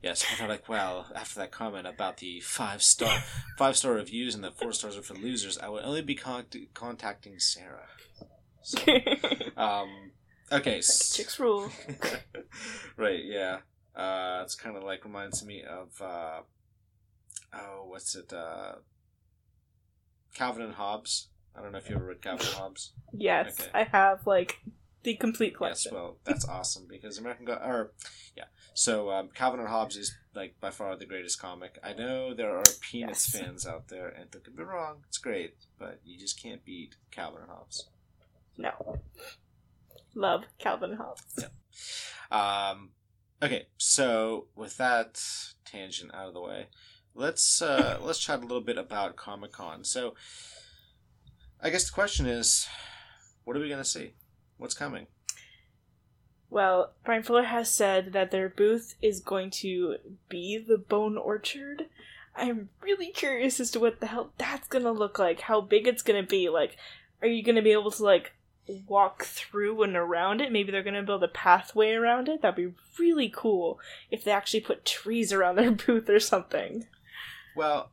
[0.02, 3.22] yeah, so like, well, after that comment about the five star
[3.58, 6.46] five star reviews and the four stars are for losers, I would only be con-
[6.74, 7.88] contacting Sarah.
[8.62, 8.78] So,
[9.56, 10.12] um,
[10.52, 11.70] okay, s- Chicks rule.
[12.96, 13.58] right, yeah.
[13.96, 16.40] Uh, it's kind of like reminds me of uh,
[17.52, 18.32] oh, what's it?
[18.32, 18.74] Uh,
[20.34, 21.28] Calvin and Hobbes.
[21.56, 22.92] I don't know if you ever read Calvin and Hobbes.
[23.12, 23.70] Yes, Okay.
[23.74, 24.60] I have like
[25.02, 27.92] the complete Yes, well, that's awesome because American God, or
[28.36, 28.44] yeah.
[28.74, 31.78] So um, Calvin and Hobbes is like by far the greatest comic.
[31.82, 33.42] I know there are Peanuts Yes.
[33.42, 36.94] fans out there, and don't get me wrong, it's great, but you just can't beat
[37.10, 37.88] Calvin and Hobbes.
[38.56, 38.98] No.
[40.14, 41.22] Love Calvin and Hobbes.
[41.38, 42.70] Yeah.
[42.70, 42.90] Um,
[43.42, 45.22] okay, so with that
[45.64, 46.66] tangent out of the way,
[47.14, 49.84] let's uh, let's chat a little bit about Comic Con.
[49.84, 50.14] So,
[51.60, 52.66] I guess the question is,
[53.44, 54.14] what are we gonna see?
[54.60, 55.06] What's coming?
[56.50, 59.96] Well, Bryan Fuller has said that their booth is going to
[60.28, 61.86] be the Bone Orchard.
[62.36, 66.02] I'm really curious as to what the hell that's gonna look like, how big it's
[66.02, 66.50] gonna be.
[66.50, 66.76] Like,
[67.22, 68.32] are you gonna be able to, like,
[68.86, 70.52] walk through and around it?
[70.52, 72.42] Maybe they're gonna build a pathway around it?
[72.42, 73.80] That'd be really cool
[74.10, 76.86] if they actually put trees around their booth or something.
[77.56, 77.92] Well,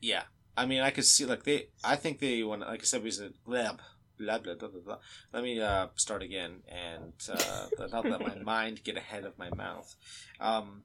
[0.00, 0.22] yeah.
[0.56, 1.68] I mean, I could see like they.
[1.84, 2.62] I think they want.
[2.62, 3.72] Like I said, we said blah
[4.20, 4.80] blah blah blah blah.
[4.80, 4.98] blah.
[5.32, 9.50] Let me uh, start again and uh, not let my mind get ahead of my
[9.50, 9.96] mouth.
[10.40, 10.82] Um,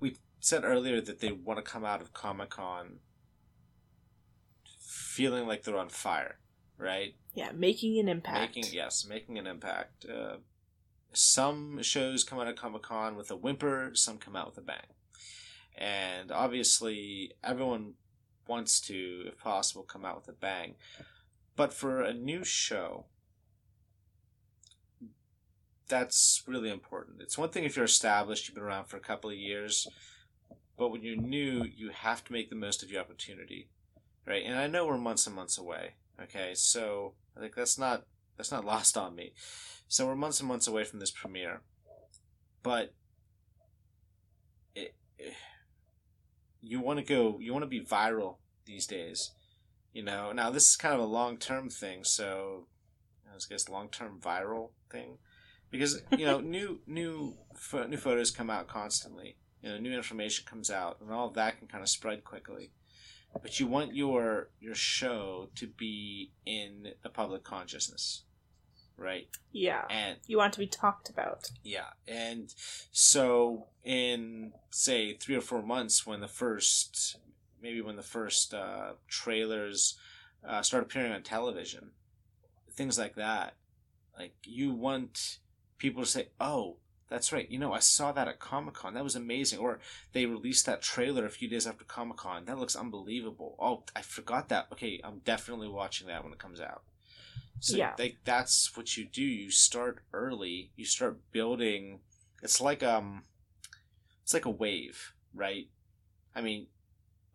[0.00, 3.00] we said earlier that they want to come out of Comic Con
[4.64, 6.38] feeling like they're on fire,
[6.78, 7.14] right?
[7.34, 8.56] Yeah, making an impact.
[8.56, 10.06] Making yes, making an impact.
[10.06, 10.36] Uh,
[11.12, 13.90] some shows come out of Comic Con with a whimper.
[13.94, 14.94] Some come out with a bang,
[15.76, 17.94] and obviously everyone
[18.46, 20.74] wants to, if possible, come out with a bang.
[21.58, 23.06] But for a new show,
[25.88, 27.20] that's really important.
[27.20, 29.88] It's one thing if you're established, you've been around for a couple of years,
[30.76, 33.70] but when you're new, you have to make the most of your opportunity,
[34.24, 34.44] right?
[34.46, 35.94] And I know we're months and months away.
[36.22, 38.04] Okay, so I think that's not
[38.36, 39.32] that's not lost on me.
[39.88, 41.62] So we're months and months away from this premiere,
[42.62, 42.94] but
[44.76, 45.34] it, it
[46.62, 49.32] you want to go, you want to be viral these days,
[49.98, 50.30] you know.
[50.30, 52.68] Now this is kind of a long term thing, so
[53.28, 55.18] I guess long term viral thing.
[55.72, 57.34] Because you know new new
[57.88, 59.36] new photos come out constantly.
[59.60, 62.70] You know new information comes out and all of that can kind of spread quickly.
[63.42, 68.22] But you want your your show to be in the public consciousness
[69.00, 69.28] right?
[69.52, 69.84] Yeah.
[69.88, 71.50] And you want to be talked about.
[71.62, 72.52] Yeah and
[72.90, 77.16] so in say three or four months when the first
[77.62, 79.98] maybe when the first uh, trailers
[80.46, 81.90] uh, start appearing on television
[82.70, 83.54] things like that
[84.18, 85.38] like you want
[85.78, 86.76] people to say, "Oh,
[87.08, 87.50] that's right.
[87.50, 88.94] You know, I saw that at Comic Con.
[88.94, 89.78] That was amazing." Or
[90.12, 92.44] they released that trailer a few days after Comic Con.
[92.44, 93.56] That looks unbelievable.
[93.58, 94.66] Oh, I forgot that.
[94.72, 96.82] Okay, I'm definitely watching that when it comes out.
[97.60, 97.94] So yeah.
[97.96, 99.22] They, that's what you do.
[99.22, 100.70] You start early.
[100.76, 102.00] You start building.
[102.42, 103.24] It's like um,
[104.22, 105.68] it's like a wave, right?
[106.34, 106.66] I mean,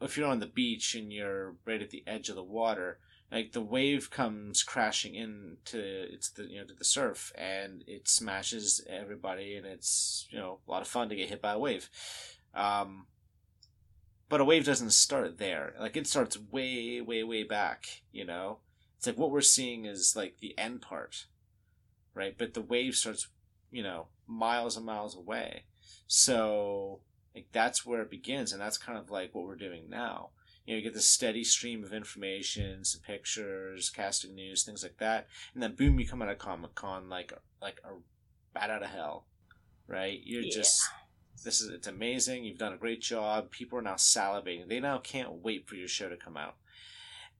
[0.04, 3.00] if you're on the beach and you're right at the edge of the water,
[3.32, 5.80] like the wave comes crashing into
[6.14, 10.60] it's the you know to the surf and it smashes everybody and it's you know
[10.68, 11.90] a lot of fun to get hit by a wave.
[12.54, 13.08] Um,
[14.30, 15.74] but a wave doesn't start there.
[15.80, 18.60] Like it starts way way way back you know?
[18.98, 21.26] It's like what we're seeing is like the end part
[22.14, 22.36] right?
[22.38, 23.28] But the wave starts
[23.72, 25.64] you know miles and miles away.
[26.08, 27.00] So
[27.36, 30.30] like that's where it begins and that's kind of like what we're doing now
[30.66, 34.98] you know, you get this steady stream of information, some pictures, casting news, things like
[34.98, 37.90] that, and then boom, you come out of Comic Con like like a
[38.54, 39.26] bat out of hell,
[39.88, 40.20] right?
[40.24, 40.56] You're yeah.
[40.56, 40.82] just
[41.44, 42.46] this is it's amazing.
[42.46, 43.52] You've done a great job.
[43.52, 44.70] People are now salivating.
[44.70, 46.56] They now can't wait for your show to come out,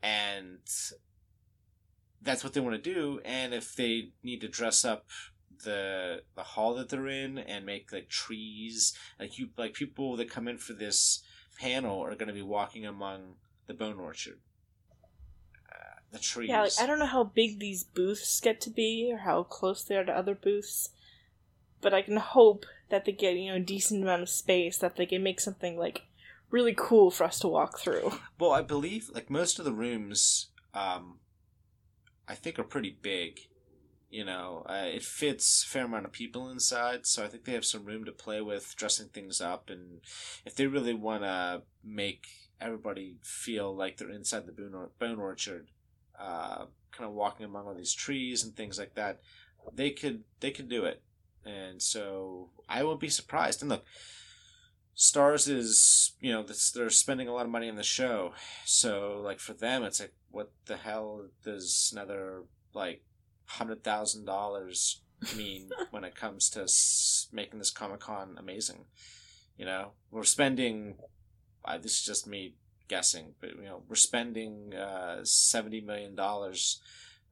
[0.02, 0.60] and
[2.22, 3.22] that's what they want to do.
[3.24, 5.06] And if they need to dress up
[5.64, 10.30] the the hall that they're in and make like trees, like you like people that
[10.30, 11.24] come in for this
[11.60, 13.36] panel are going to be walking among
[13.68, 14.40] the bone orchard.
[15.72, 16.50] Uh, the trees.
[16.50, 19.84] Yeah, like, I don't know how big these booths get to be or how close
[19.84, 20.90] they are to other booths,
[21.82, 24.96] but I can hope that they get you know a decent amount of space that
[24.96, 26.04] they can make something like
[26.52, 28.14] really cool for us to walk through.
[28.40, 31.20] Well, I believe like most of the rooms, um,
[32.28, 33.40] I think are pretty big.
[34.14, 37.54] You know, uh, it fits a fair amount of people inside, so I think they
[37.54, 39.72] have some room to play with dressing things up.
[39.72, 40.02] And
[40.46, 42.28] if they really want to make
[42.62, 45.72] everybody feel like they're inside the Bone, bone Orchard,
[46.20, 49.20] uh, kind of walking among all these trees and things like that,
[49.74, 51.02] they could they could do it.
[51.44, 53.64] And so I won't be surprised.
[53.64, 53.84] And look,
[54.96, 56.46] Starz is you know
[56.76, 58.34] they're spending a lot of money on the show,
[58.64, 62.44] so like for them it's like what the hell does another
[62.76, 63.02] like
[63.46, 65.02] hundred thousand dollars
[65.36, 68.86] mean when it comes to s- making this Comic Con amazing?
[69.58, 70.96] You know, we're spending.
[71.66, 72.56] Uh, this is just me
[72.88, 76.82] guessing, but you know, we're spending uh, seventy million dollars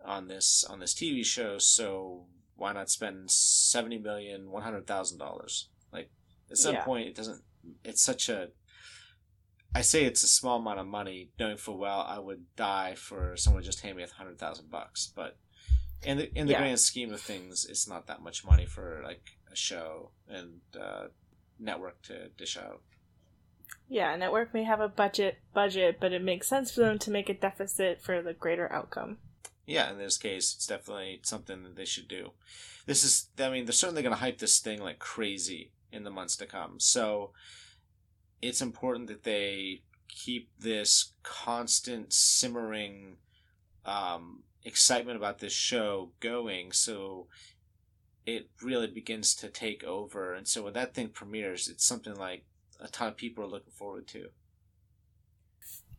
[0.03, 1.57] on this on this TV show.
[1.57, 5.69] So why not spend seventy million one hundred thousand dollars?
[5.91, 6.09] Like
[6.49, 6.83] at some yeah.
[6.83, 7.41] point, it doesn't.
[7.83, 8.49] It's such a
[9.73, 13.37] I say it's a small amount of money, knowing full well I would die for
[13.37, 15.11] someone to just hand me a hundred thousand bucks.
[15.15, 15.37] But
[16.03, 16.59] in the in the yeah.
[16.59, 21.07] grand scheme of things, it's not that much money for like a show and uh,
[21.59, 22.81] network to dish out.
[23.87, 27.29] Yeah, network may have a budget budget, but it makes sense for them to make
[27.29, 29.17] a deficit for the greater outcome.
[29.65, 32.31] Yeah, in this case, it's definitely something that they should do.
[32.85, 36.09] This is, I mean, they're certainly going to hype this thing like crazy in the
[36.09, 36.79] months to come.
[36.79, 37.31] So
[38.41, 43.17] it's important that they keep this constant simmering
[43.85, 47.27] um, excitement about this show going so
[48.25, 50.33] it really begins to take over.
[50.33, 52.45] And so when that thing premieres it's something like
[52.79, 54.27] a ton of people are looking forward to.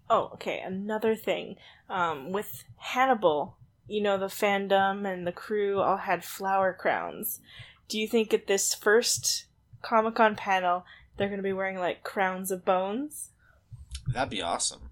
[0.08, 1.56] Oh okay another thing
[1.88, 3.56] um, with hannibal
[3.88, 7.40] you know the fandom and the crew all had flower crowns.
[7.88, 9.46] Do you think at this first
[9.82, 10.84] comic-con panel
[11.16, 13.30] they're going to be wearing like crowns of bones?
[14.14, 14.91] That'd be awesome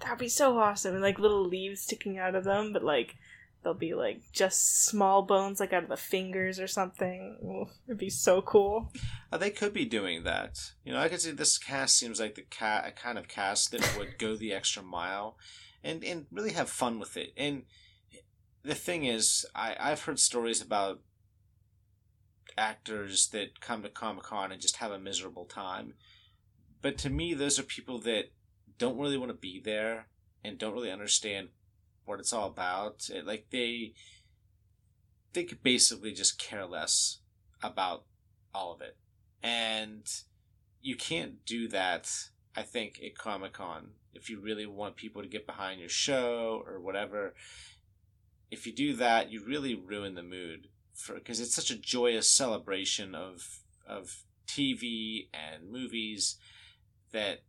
[0.00, 0.94] That'd be so awesome.
[0.94, 3.16] And like little leaves sticking out of them, but like
[3.62, 7.36] they'll be like just small bones like out of the fingers or something.
[7.42, 8.92] Ooh, it'd be so cool.
[9.30, 10.72] Uh, they could be doing that.
[10.84, 13.72] You know, I could see this cast seems like the cat a kind of cast
[13.72, 15.36] that would go the extra mile
[15.84, 17.32] and and really have fun with it.
[17.36, 17.64] And
[18.62, 21.00] the thing is, I I've heard stories about
[22.56, 25.94] actors that come to Comic Con and just have a miserable time.
[26.82, 28.30] But to me, those are people that
[28.80, 30.06] don't really want to be there
[30.42, 31.48] and don't really understand
[32.06, 33.08] what it's all about.
[33.14, 33.92] It, like they
[35.32, 37.18] they could basically just care less
[37.62, 38.04] about
[38.52, 38.96] all of it.
[39.42, 40.02] And
[40.80, 42.10] you can't do that,
[42.56, 46.64] I think, at Comic Con if you really want people to get behind your show
[46.66, 47.34] or whatever.
[48.50, 52.28] If you do that, you really ruin the mood for because it's such a joyous
[52.28, 56.36] celebration of of TV and movies
[57.12, 57.42] that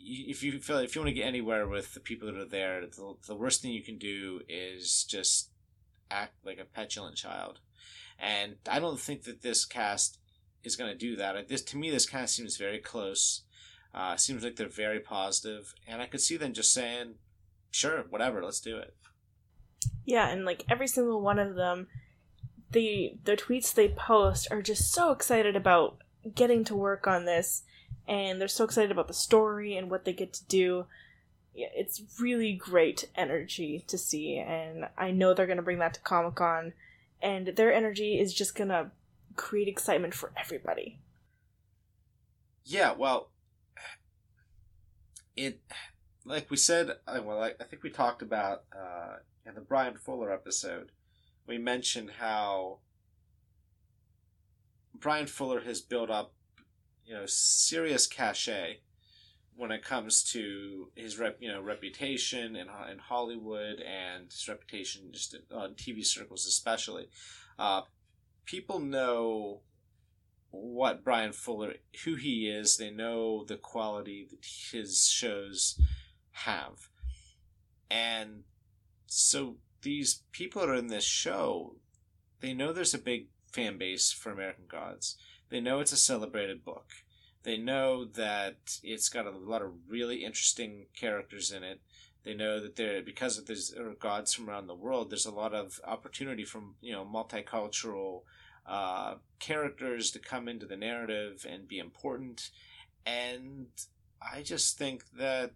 [0.00, 2.80] if you feel if you want to get anywhere with the people that are there,
[2.80, 5.50] the, the worst thing you can do is just
[6.10, 7.60] act like a petulant child.
[8.18, 10.18] And I don't think that this cast
[10.64, 11.48] is going to do that.
[11.48, 13.42] This to me, this kind of seems very close.
[13.94, 17.14] Uh, seems like they're very positive, and I could see them just saying,
[17.70, 18.94] "Sure, whatever, let's do it."
[20.04, 21.86] Yeah, and like every single one of them,
[22.70, 25.98] the the tweets they post are just so excited about
[26.34, 27.62] getting to work on this,
[28.08, 30.86] and they're so excited about the story and what they get to do.
[31.54, 36.36] It's really great energy to see, and I know they're gonna bring that to Comic
[36.36, 36.72] Con,
[37.20, 38.92] and their energy is just gonna
[39.36, 40.98] create excitement for everybody.
[42.64, 43.30] Yeah, well,
[45.36, 45.60] it
[46.24, 49.96] like we said, uh, well, I, I think we talked about uh, in the Bryan
[49.96, 50.92] Fuller episode.
[51.46, 52.78] We mentioned how
[54.94, 56.34] Bryan Fuller has built up,
[57.08, 58.80] you know, serious cachet
[59.56, 65.08] when it comes to his rep, you know, reputation in in Hollywood and his reputation
[65.10, 67.08] just in, on TV circles, especially.
[67.58, 67.82] Uh,
[68.44, 69.62] people know
[70.50, 72.76] what Bryan Fuller, who he is.
[72.76, 75.80] They know the quality that his shows
[76.30, 76.88] have,
[77.90, 78.44] and
[79.06, 81.76] so these people are in this show,
[82.40, 85.16] they know there's a big fan base for American Gods.
[85.50, 86.86] They know it's a celebrated book.
[87.42, 91.80] They know that it's got a lot of really interesting characters in it.
[92.24, 95.54] They know that there, because of there's gods from around the world, there's a lot
[95.54, 98.22] of opportunity from you know multicultural
[98.66, 102.50] uh, characters to come into the narrative and be important.
[103.06, 103.68] And
[104.20, 105.52] I just think that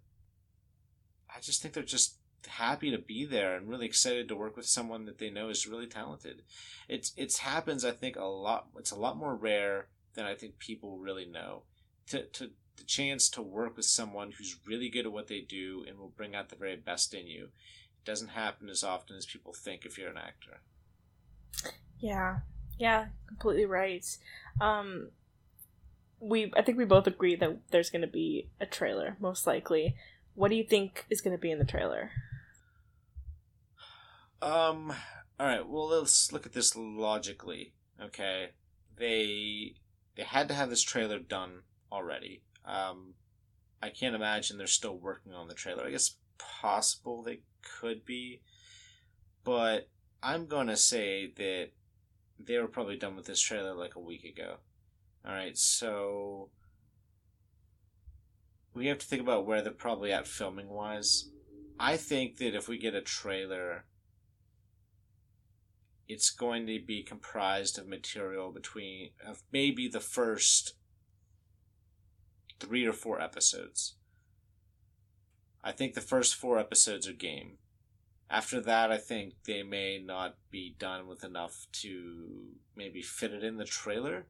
[1.34, 2.16] I just think they're just
[2.46, 5.66] happy to be there and really excited to work with someone that they know is
[5.66, 6.42] really talented.
[6.88, 8.68] It's it's happens I think a lot.
[8.78, 11.62] It's a lot more rare than I think people really know.
[12.08, 15.84] To to the chance to work with someone who's really good at what they do
[15.86, 17.44] and will bring out the very best in you.
[17.44, 20.60] It doesn't happen as often as people think if you're an actor.
[21.98, 22.40] Yeah,
[22.78, 24.04] yeah, completely right.
[24.60, 25.10] Um,
[26.18, 29.96] we I think we both agree that there's going to be a trailer, most likely.
[30.34, 32.10] What do you think is going to be in the trailer?
[34.42, 34.92] Um.
[35.38, 35.66] All right.
[35.66, 37.72] Well, let's look at this logically.
[38.02, 38.50] Okay,
[38.98, 39.74] they
[40.16, 41.62] they had to have this trailer done
[41.92, 42.42] already.
[42.64, 43.14] Um,
[43.80, 45.84] I can't imagine they're still working on the trailer.
[45.84, 48.40] I guess possible they could be,
[49.44, 49.88] but
[50.22, 51.70] I'm gonna say that
[52.38, 54.56] they were probably done with this trailer like a week ago.
[55.24, 56.50] All right, so
[58.74, 61.30] we have to think about where they're probably at filming wise.
[61.78, 63.84] I think that if we get a trailer,
[66.12, 70.74] it's going to be comprised of material between of maybe the first
[72.60, 73.94] three or four episodes.
[75.64, 77.58] I think the first four episodes are game.
[78.30, 83.44] After that, I think they may not be done with enough to maybe fit it
[83.44, 84.26] in the trailer.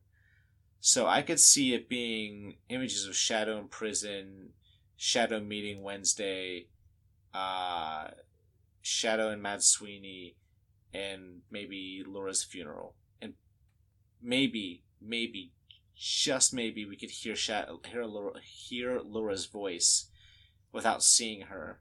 [0.80, 4.50] So I could see it being images of Shadow in prison,
[4.96, 6.66] Shadow meeting Wednesday,
[7.32, 8.08] uh,
[8.80, 10.36] Shadow and Mad Sweeney,
[10.94, 12.94] and maybe Laura's funeral.
[13.20, 13.34] And
[14.20, 15.52] maybe, maybe,
[15.96, 20.06] just maybe we could hear hear Laura, hear Laura's voice
[20.72, 21.80] without seeing her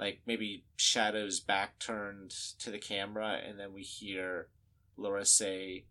[0.00, 4.48] like maybe Shadow's back turned to the camera, and then we hear
[4.96, 5.84] Laura say,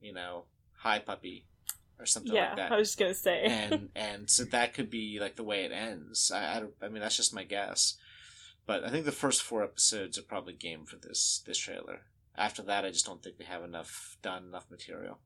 [0.00, 0.44] you know,
[0.76, 1.44] "Hi, puppy,"
[1.98, 2.72] or something yeah, like that.
[2.72, 5.72] I was just gonna say, and and so that could be like the way it
[5.72, 6.30] ends.
[6.30, 7.96] I, I, I mean, that's just my guess,
[8.66, 12.02] but I think the first four episodes are probably game for this this trailer.
[12.36, 15.18] After that, I just don't think they have enough done enough material.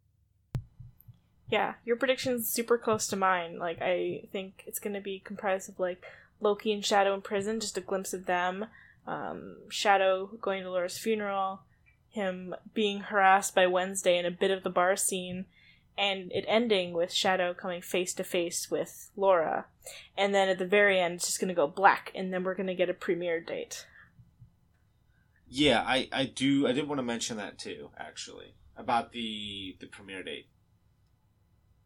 [1.50, 3.58] Yeah, your prediction's super close to mine.
[3.58, 6.04] Like I think it's gonna be comprised of like
[6.40, 8.66] Loki and Shadow in prison, just a glimpse of them.
[9.06, 11.60] Um, Shadow going to Laura's funeral,
[12.10, 15.46] him being harassed by Wednesday in a bit of the bar scene,
[15.98, 19.66] and it ending with Shadow coming face to face with Laura.
[20.16, 22.54] And then at the very end, it's just going to go black, and then we're
[22.54, 23.86] going to get a premiere date.
[25.48, 26.66] Yeah, I, I do.
[26.66, 28.54] I did want to mention that too, actually.
[28.76, 30.46] about the the premiere date.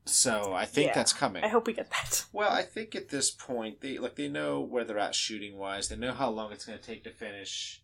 [0.04, 1.44] So I think Yeah, that's coming.
[1.44, 2.24] I hope we get that.
[2.32, 5.88] Well, I think at this point they like they know where they're at shooting wise.
[5.88, 7.82] They know how long it's going to take to finish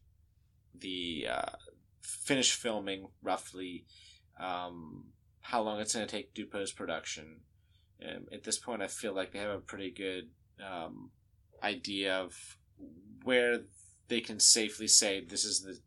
[0.75, 1.53] the uh,
[2.01, 3.87] finish filming roughly.
[4.41, 5.13] Um,
[5.49, 7.41] how long it's going to take to do post production.
[8.07, 10.29] Um, at this point, I feel like they have a pretty good
[10.63, 11.11] um,
[11.63, 12.35] idea of
[13.25, 13.61] where
[14.09, 15.79] they can safely say this is the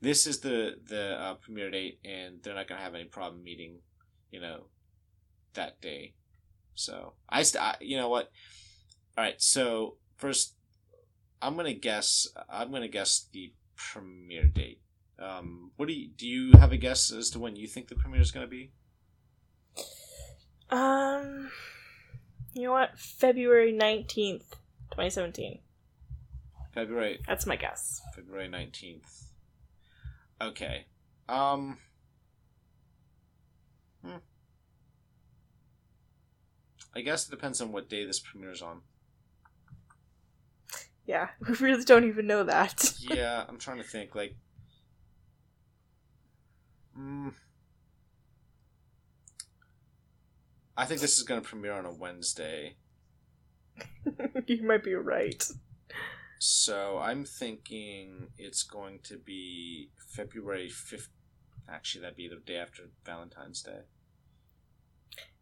[0.00, 3.44] this is the the uh, premiere date, and they're not going to have any problem
[3.44, 3.78] meeting,
[4.32, 4.66] you know,
[5.54, 6.14] that day.
[6.74, 8.32] So I, st- I you know what?
[9.16, 9.40] All right.
[9.40, 10.56] So first,
[11.40, 12.26] I'm gonna guess.
[12.50, 14.80] I'm gonna guess the premiere date.
[15.20, 16.26] Um, what do you do?
[16.26, 18.72] You have a guess as to when you think the premiere is gonna be?
[20.70, 21.50] Um,
[22.54, 22.98] you know what?
[22.98, 24.56] February nineteenth,
[24.90, 25.60] twenty seventeen.
[26.74, 28.00] February That's my guess.
[28.14, 29.32] February nineteenth.
[30.40, 30.86] Okay.
[31.28, 31.78] Um.
[34.04, 34.16] Hmm.
[36.94, 38.82] I guess it depends on what day this premieres on.
[41.06, 42.92] Yeah, we really don't even know that.
[43.00, 44.14] yeah, I'm trying to think.
[44.14, 44.36] Like,
[46.98, 47.32] mm,
[50.78, 52.76] I think this is going to premiere on a Wednesday,
[54.46, 55.44] you might be right.
[56.38, 61.08] so I'm thinking it's going to be February fifth.
[61.68, 63.80] Actually, that'd be the day after Valentine's Day.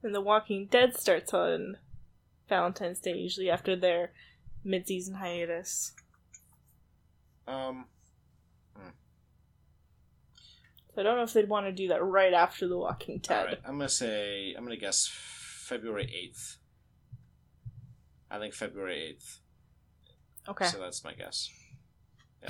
[0.02, 1.76] And The Walking Dead starts on
[2.48, 4.12] Valentine's Day, usually after their
[4.64, 5.92] mid-season hiatus.
[7.46, 7.84] Um,
[10.96, 13.36] So I don't know if they'd want to do that right after The Walking all
[13.36, 13.44] Dead.
[13.44, 13.58] right.
[13.66, 16.56] I'm gonna say I'm gonna guess February eighth.
[18.30, 19.40] I think February eighth.
[20.48, 20.64] Okay.
[20.64, 21.50] So that's my guess.
[22.42, 22.48] Yeah.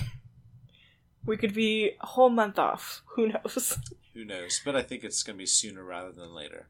[1.24, 3.02] We could be a whole month off.
[3.16, 3.78] Who knows?
[4.14, 4.60] Who knows?
[4.64, 6.68] But I think it's gonna be sooner rather than later.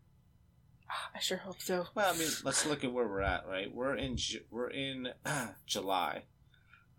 [0.90, 1.89] Ah, I sure hope so.
[1.94, 3.70] Well, I mean, let's look at where we're at, right?
[3.70, 4.16] We're in
[4.51, 5.09] we're in
[5.66, 6.23] July,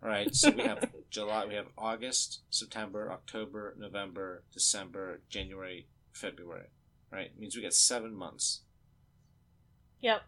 [0.02, 0.34] right?
[0.34, 6.68] So we have July, we have August, September, October, November, December, January, February,
[7.10, 7.30] right?
[7.38, 8.62] means we get seven months,
[10.00, 10.22] Yep.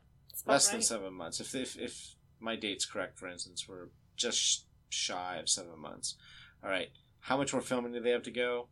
[0.46, 1.38] Less than seven months.
[1.40, 6.16] If if if my date's correct, for instance, we're just shy of seven months.
[6.64, 6.88] All right,
[7.20, 8.68] how much more filming do they have to go?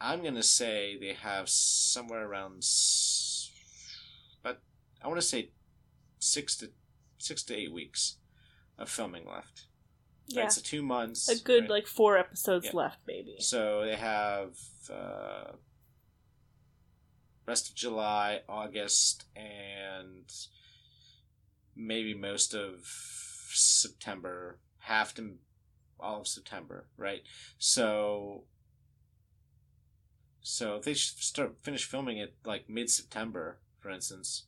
[0.00, 3.50] I'm gonna say they have somewhere around, s-
[4.42, 4.62] but
[5.02, 5.50] I want to say
[6.18, 6.70] six to
[7.18, 8.16] six to eight weeks
[8.78, 9.66] of filming left.
[10.28, 10.42] Yeah.
[10.42, 11.28] Right, so two months.
[11.28, 11.70] a good right?
[11.70, 12.72] like four episodes Yeah.
[12.74, 13.36] left, maybe.
[13.38, 14.56] So they have
[14.90, 15.52] uh,
[17.46, 20.30] rest of July, August, and
[21.74, 22.86] maybe most of
[23.52, 25.38] September, half to
[26.00, 27.22] all of September, right?
[27.58, 28.44] So,
[30.40, 34.44] so if they start finish filming it like mid September, for instance,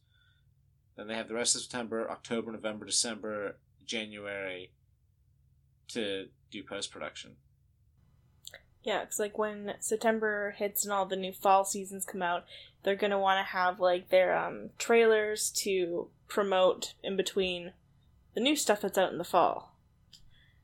[0.96, 4.72] then they have the rest of September, October, November, December, January
[5.88, 7.36] to do post production.
[8.82, 12.44] Yeah, it's like when September hits and all the new fall seasons come out,
[12.82, 17.72] they're gonna want to have like their um trailers to promote in between
[18.34, 19.74] the new stuff that's out in the fall.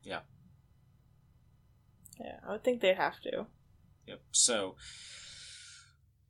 [0.01, 0.19] Yeah.
[2.19, 3.47] Yeah, I would think they'd have to.
[4.07, 4.21] Yep.
[4.31, 4.75] So,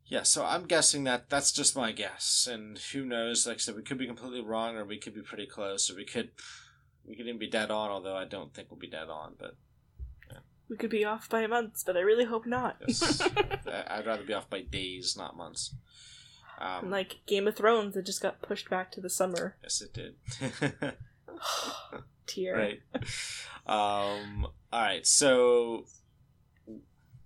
[0.08, 0.24] yeah.
[0.24, 3.46] So I'm guessing that that's just my guess, and who knows?
[3.46, 5.96] Like I said, we could be completely wrong, or we could be pretty close, or
[5.96, 6.32] we could
[7.08, 7.90] we could even be dead on.
[7.90, 9.56] Although I don't think we'll be dead on, but
[10.70, 12.78] We could be off by months, but I really hope not.
[12.88, 13.22] yes,
[13.88, 15.76] I'd rather be off by days, not months.
[16.58, 19.58] Um, like Game of Thrones, it just got pushed back to the summer.
[19.62, 20.16] yes, it did.
[22.28, 22.56] Tear.
[22.56, 22.82] right.
[23.68, 24.48] Um.
[24.72, 25.06] All right.
[25.06, 25.86] So,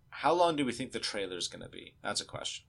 [0.10, 1.94] how long do we think the trailer is going to be?
[2.04, 2.66] That's a question.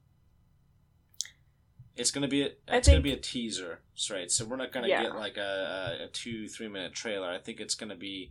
[2.00, 4.30] It's going to be a, it's going to be a teaser, right?
[4.30, 5.02] So we're not going to Yeah.
[5.02, 7.28] get like a, a, two three minute trailer.
[7.28, 8.30] I think it's going to be,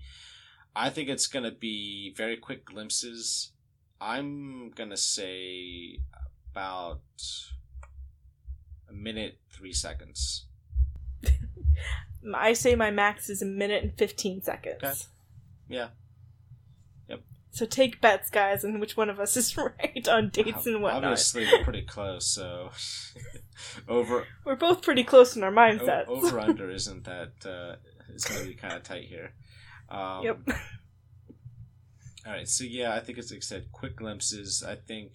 [0.76, 3.52] I think it's to be very quick glimpses.
[4.02, 6.00] I'm going to say
[6.52, 7.02] about
[8.90, 10.46] a minute three seconds.
[12.36, 14.84] I say my max is a minute and 15 seconds.
[14.84, 14.94] Okay.
[15.68, 15.88] Yeah.
[17.52, 21.04] So take bets, guys, on which one of us is right on dates and whatnot.
[21.04, 22.28] Obviously, we're pretty close.
[22.28, 22.70] So
[23.88, 26.08] over We're both pretty close in our o- mindsets.
[26.08, 27.76] over under isn't that uh,
[28.14, 29.34] it's going to be kind of tight here.
[29.90, 30.40] Um, Yep.
[32.26, 32.48] All right.
[32.48, 34.64] So yeah, I think it's like I said, quick glimpses.
[34.68, 35.14] I think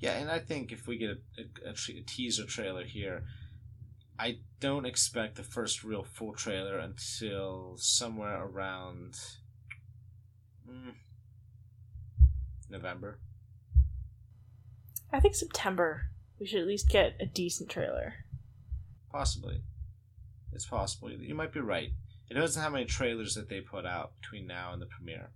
[0.00, 3.24] yeah, and I think if we get a, a, a, a teaser trailer here,
[4.18, 9.14] I don't expect the first real full trailer until somewhere around
[10.68, 10.94] mm,
[12.68, 13.18] November.
[15.12, 16.10] I think September.
[16.40, 18.14] We should at least get a decent trailer.
[19.10, 19.62] Possibly.
[20.52, 21.10] It's possible.
[21.10, 21.90] You might be right.
[22.30, 25.30] It depends on how many trailers that they put out between now and the premiere.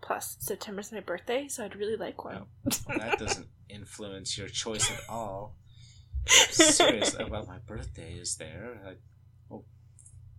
[0.00, 2.46] Plus, September's my birthday, so I'd really like one.
[2.66, 5.56] Oh, that doesn't influence your choice at all.
[6.26, 8.80] Seriously, well, my birthday is there.
[8.86, 9.64] I, oh,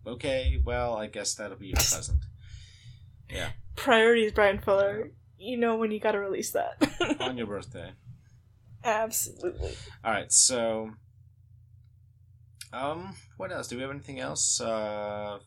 [0.05, 2.23] okay, well, I guess that'll be your present.
[3.29, 3.51] Yeah.
[3.75, 5.11] Priorities, Bryan Fuller.
[5.37, 7.17] You know when you gotta release that.
[7.19, 7.91] On your birthday.
[8.83, 9.73] Absolutely.
[10.03, 10.91] All right, so
[12.73, 13.67] um, what else?
[13.67, 14.59] Do we have anything else?
[14.61, 15.39] Uh,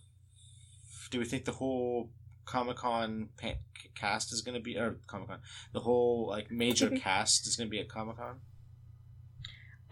[1.10, 2.10] do we think the whole
[2.44, 3.58] Comic Con pa-
[3.94, 5.38] cast is going to be, or Comic Con,
[5.72, 8.40] the whole like major cast is going to be at Comic Con?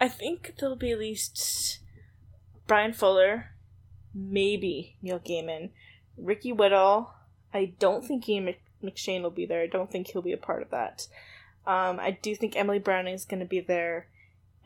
[0.00, 1.80] I think there'll be at least
[2.66, 3.52] Bryan Fuller,
[4.14, 5.70] maybe Neil Gaiman,
[6.16, 7.12] Ricky Whittle.
[7.54, 9.62] I don't think Ian McShane will be there.
[9.62, 11.06] I don't think he'll be a part of that.
[11.66, 14.08] Um, I do think Emily Browning is going to be there,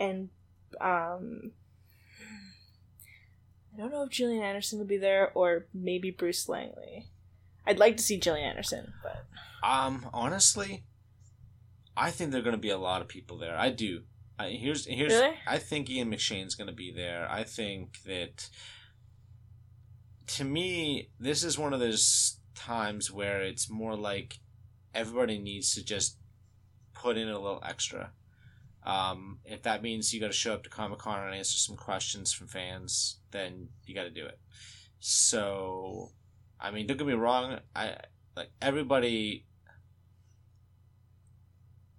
[0.01, 0.31] and
[0.81, 1.53] um,
[3.75, 7.07] I don't know if Gillian Anderson will be there or maybe Bruce Langley.
[7.67, 9.27] I'd like to see Gillian Anderson, but
[9.63, 10.85] um, honestly,
[11.97, 13.57] I think there're going to be a lot of people there.
[13.59, 14.03] I do.
[14.39, 15.13] I, here's here's.
[15.13, 15.35] Really?
[15.47, 17.29] I think Ian McShane's going to be there.
[17.31, 18.49] I think that.
[20.29, 24.39] To me, this is one of those times where it's more like
[24.93, 26.19] everybody needs to just
[27.03, 28.13] put in a little extra.
[28.85, 31.77] Um, if that means you got to show up to Comic Con and answer some
[31.77, 34.39] questions from fans, then you got to do it.
[35.01, 36.11] So,
[36.61, 37.59] I mean, don't get me wrong.
[37.75, 37.97] I
[38.37, 39.45] like everybody.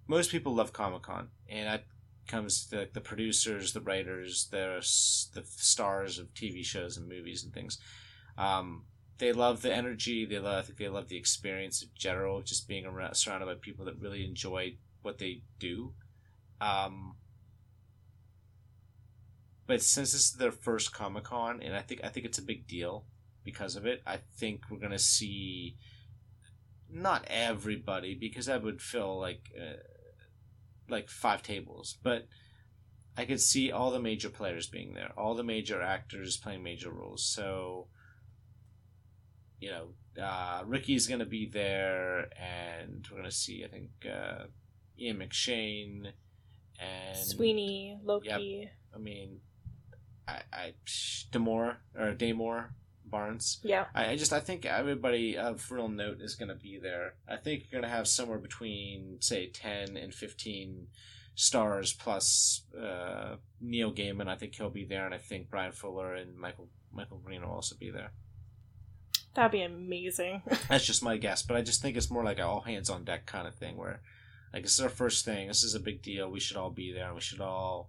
[0.06, 1.84] Most people love Comic Con, and that
[2.26, 4.78] comes to like, the producers, the writers, the
[5.34, 7.78] the stars of TV shows and movies and things.
[8.38, 8.84] Um,
[9.18, 10.24] they love the energy.
[10.24, 10.58] They love.
[10.58, 14.00] I think they love the experience in general, just being around, surrounded by people that
[14.00, 15.92] really enjoy what they do
[16.60, 17.14] um,
[19.66, 22.42] but since this is their first Comic Con, and I think I think it's a
[22.42, 23.04] big deal
[23.44, 24.02] because of it.
[24.06, 25.76] I think we're gonna see
[26.90, 29.76] not everybody because that would fill like uh,
[30.88, 32.26] like five tables, but
[33.16, 36.90] I could see all the major players being there, all the major actors playing major
[36.90, 37.24] roles.
[37.24, 37.88] So
[39.60, 39.88] you know,
[40.22, 44.44] uh, Ricky's gonna be there, and we're gonna see I think uh,
[44.98, 46.12] Ian McShane
[46.80, 48.28] and Sweeney, Loki.
[48.28, 49.40] Yep, I mean,
[50.26, 50.74] I, I
[51.32, 52.68] Demore or Daymore
[53.04, 53.60] Barnes.
[53.62, 53.86] Yeah.
[53.94, 57.14] I, I just I think everybody of real note is going to be there.
[57.28, 60.88] I think you're going to have somewhere between say ten and fifteen
[61.34, 64.28] stars plus uh, Neil Gaiman.
[64.28, 67.52] I think he'll be there, and I think Bryan Fuller and Michael Michael Green will
[67.52, 68.12] also be there.
[69.34, 70.42] That'd be amazing.
[70.68, 73.04] That's just my guess, but I just think it's more like an all hands on
[73.04, 74.00] deck kind of thing where
[74.52, 75.48] like this is our first thing.
[75.48, 76.30] This is a big deal.
[76.30, 77.14] We should all be there.
[77.14, 77.88] We should all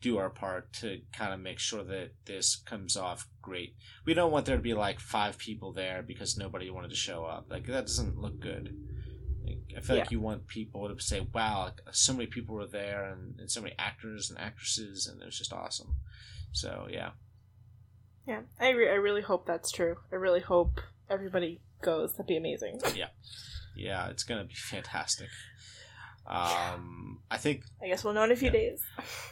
[0.00, 3.76] do our part to kind of make sure that this comes off great.
[4.04, 7.24] We don't want there to be like five people there because nobody wanted to show
[7.24, 7.46] up.
[7.48, 8.76] Like that doesn't look good.
[9.44, 10.02] Like, I feel yeah.
[10.02, 13.50] like you want people to say, "Wow, like, so many people were there, and, and
[13.50, 15.94] so many actors and actresses, and it was just awesome."
[16.52, 17.10] So yeah.
[18.26, 19.96] Yeah, I re- I really hope that's true.
[20.12, 22.12] I really hope everybody goes.
[22.12, 22.80] That'd be amazing.
[22.94, 23.08] yeah,
[23.76, 25.28] yeah, it's gonna be fantastic.
[26.26, 27.64] Um, I think.
[27.82, 28.52] I guess we'll know in a few yeah.
[28.52, 28.82] days.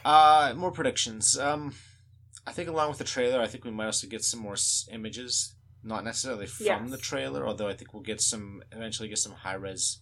[0.03, 1.37] Uh, more predictions.
[1.37, 1.73] Um,
[2.45, 4.87] I think along with the trailer, I think we might also get some more s-
[4.91, 6.89] images, not necessarily from yes.
[6.89, 9.99] the trailer, although I think we'll get some eventually get some high res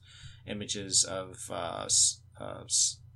[0.48, 1.88] images of uh,
[2.40, 2.64] uh,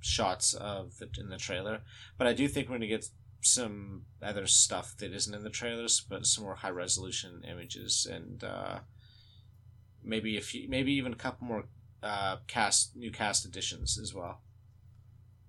[0.00, 1.80] shots of the in the trailer.
[2.18, 3.06] But I do think we're gonna get
[3.40, 8.44] some other stuff that isn't in the trailers, but some more high resolution images and
[8.44, 8.80] uh,
[10.02, 11.64] maybe a few, maybe even a couple more
[12.04, 14.42] uh, cast new cast additions as well.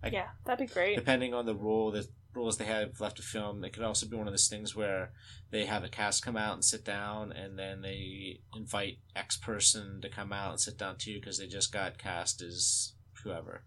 [0.02, 0.96] Like, yeah, that'd be great.
[0.96, 4.16] Depending on the role the rules they have left to film, it could also be
[4.16, 5.12] one of those things where
[5.52, 10.00] they have a cast come out and sit down, and then they invite X person
[10.02, 13.64] to come out and sit down too because they just got cast as whoever,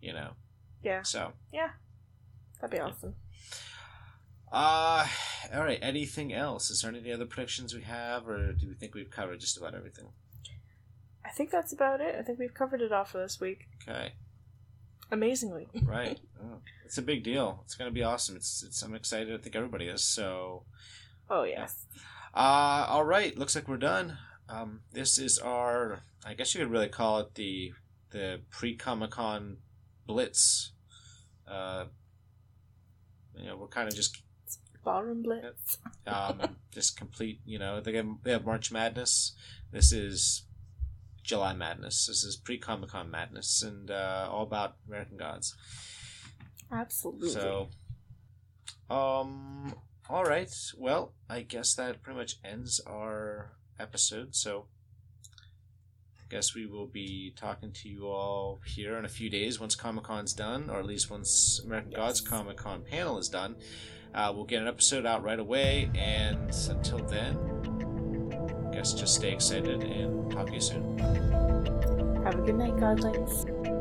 [0.00, 0.30] you know.
[0.82, 1.02] Yeah.
[1.02, 1.32] So.
[1.52, 1.70] Yeah,
[2.60, 3.14] that'd be awesome.
[4.50, 5.06] Uh,
[5.52, 5.80] all right.
[5.82, 6.70] Anything else?
[6.70, 9.74] Is there any other predictions we have, or do we think we've covered just about
[9.74, 10.06] everything?
[11.26, 12.14] I think that's about it.
[12.18, 13.66] I think we've covered it all for this week.
[13.86, 14.12] Okay.
[15.10, 15.68] Amazingly.
[15.82, 16.18] right.
[16.38, 17.62] Oh, it's a big deal.
[17.64, 18.36] It's gonna be awesome.
[18.36, 19.32] It's, it's I'm excited.
[19.32, 20.04] I think everybody is.
[20.04, 20.64] So.
[21.30, 21.86] Oh yes.
[21.94, 22.02] Yeah.
[22.34, 23.36] Uh, all right.
[23.38, 24.18] Looks like we're done.
[24.50, 26.02] Um, this is our.
[26.26, 27.72] I guess you could really call it the
[28.10, 29.56] the pre Comic Con
[30.06, 30.72] blitz.
[31.48, 31.86] Uh,
[33.34, 34.22] you know, we're kind of just
[34.84, 35.78] ballroom blitz.
[36.06, 37.40] um, just complete.
[37.46, 39.34] You know, they have, they have March Madness.
[39.72, 40.44] This is
[41.26, 42.06] July Madness.
[42.06, 45.54] This is pre Comic Con Madness and uh, all about American Gods.
[46.72, 47.30] Absolutely.
[47.30, 47.68] So,
[48.88, 49.74] um,
[50.08, 50.50] all right.
[50.78, 54.34] Well, I guess that pretty much ends our episode.
[54.36, 54.66] So,
[55.34, 59.74] I guess we will be talking to you all here in a few days once
[59.74, 61.98] Comic Con's done, or at least once American Yes.
[61.98, 63.56] Gods Comic Con panel is done.
[64.14, 67.36] Uh, we'll get an episode out right away, and until then,
[68.76, 70.98] guess just stay excited and talk to you soon.
[72.24, 73.75] Have a good night, Godlings.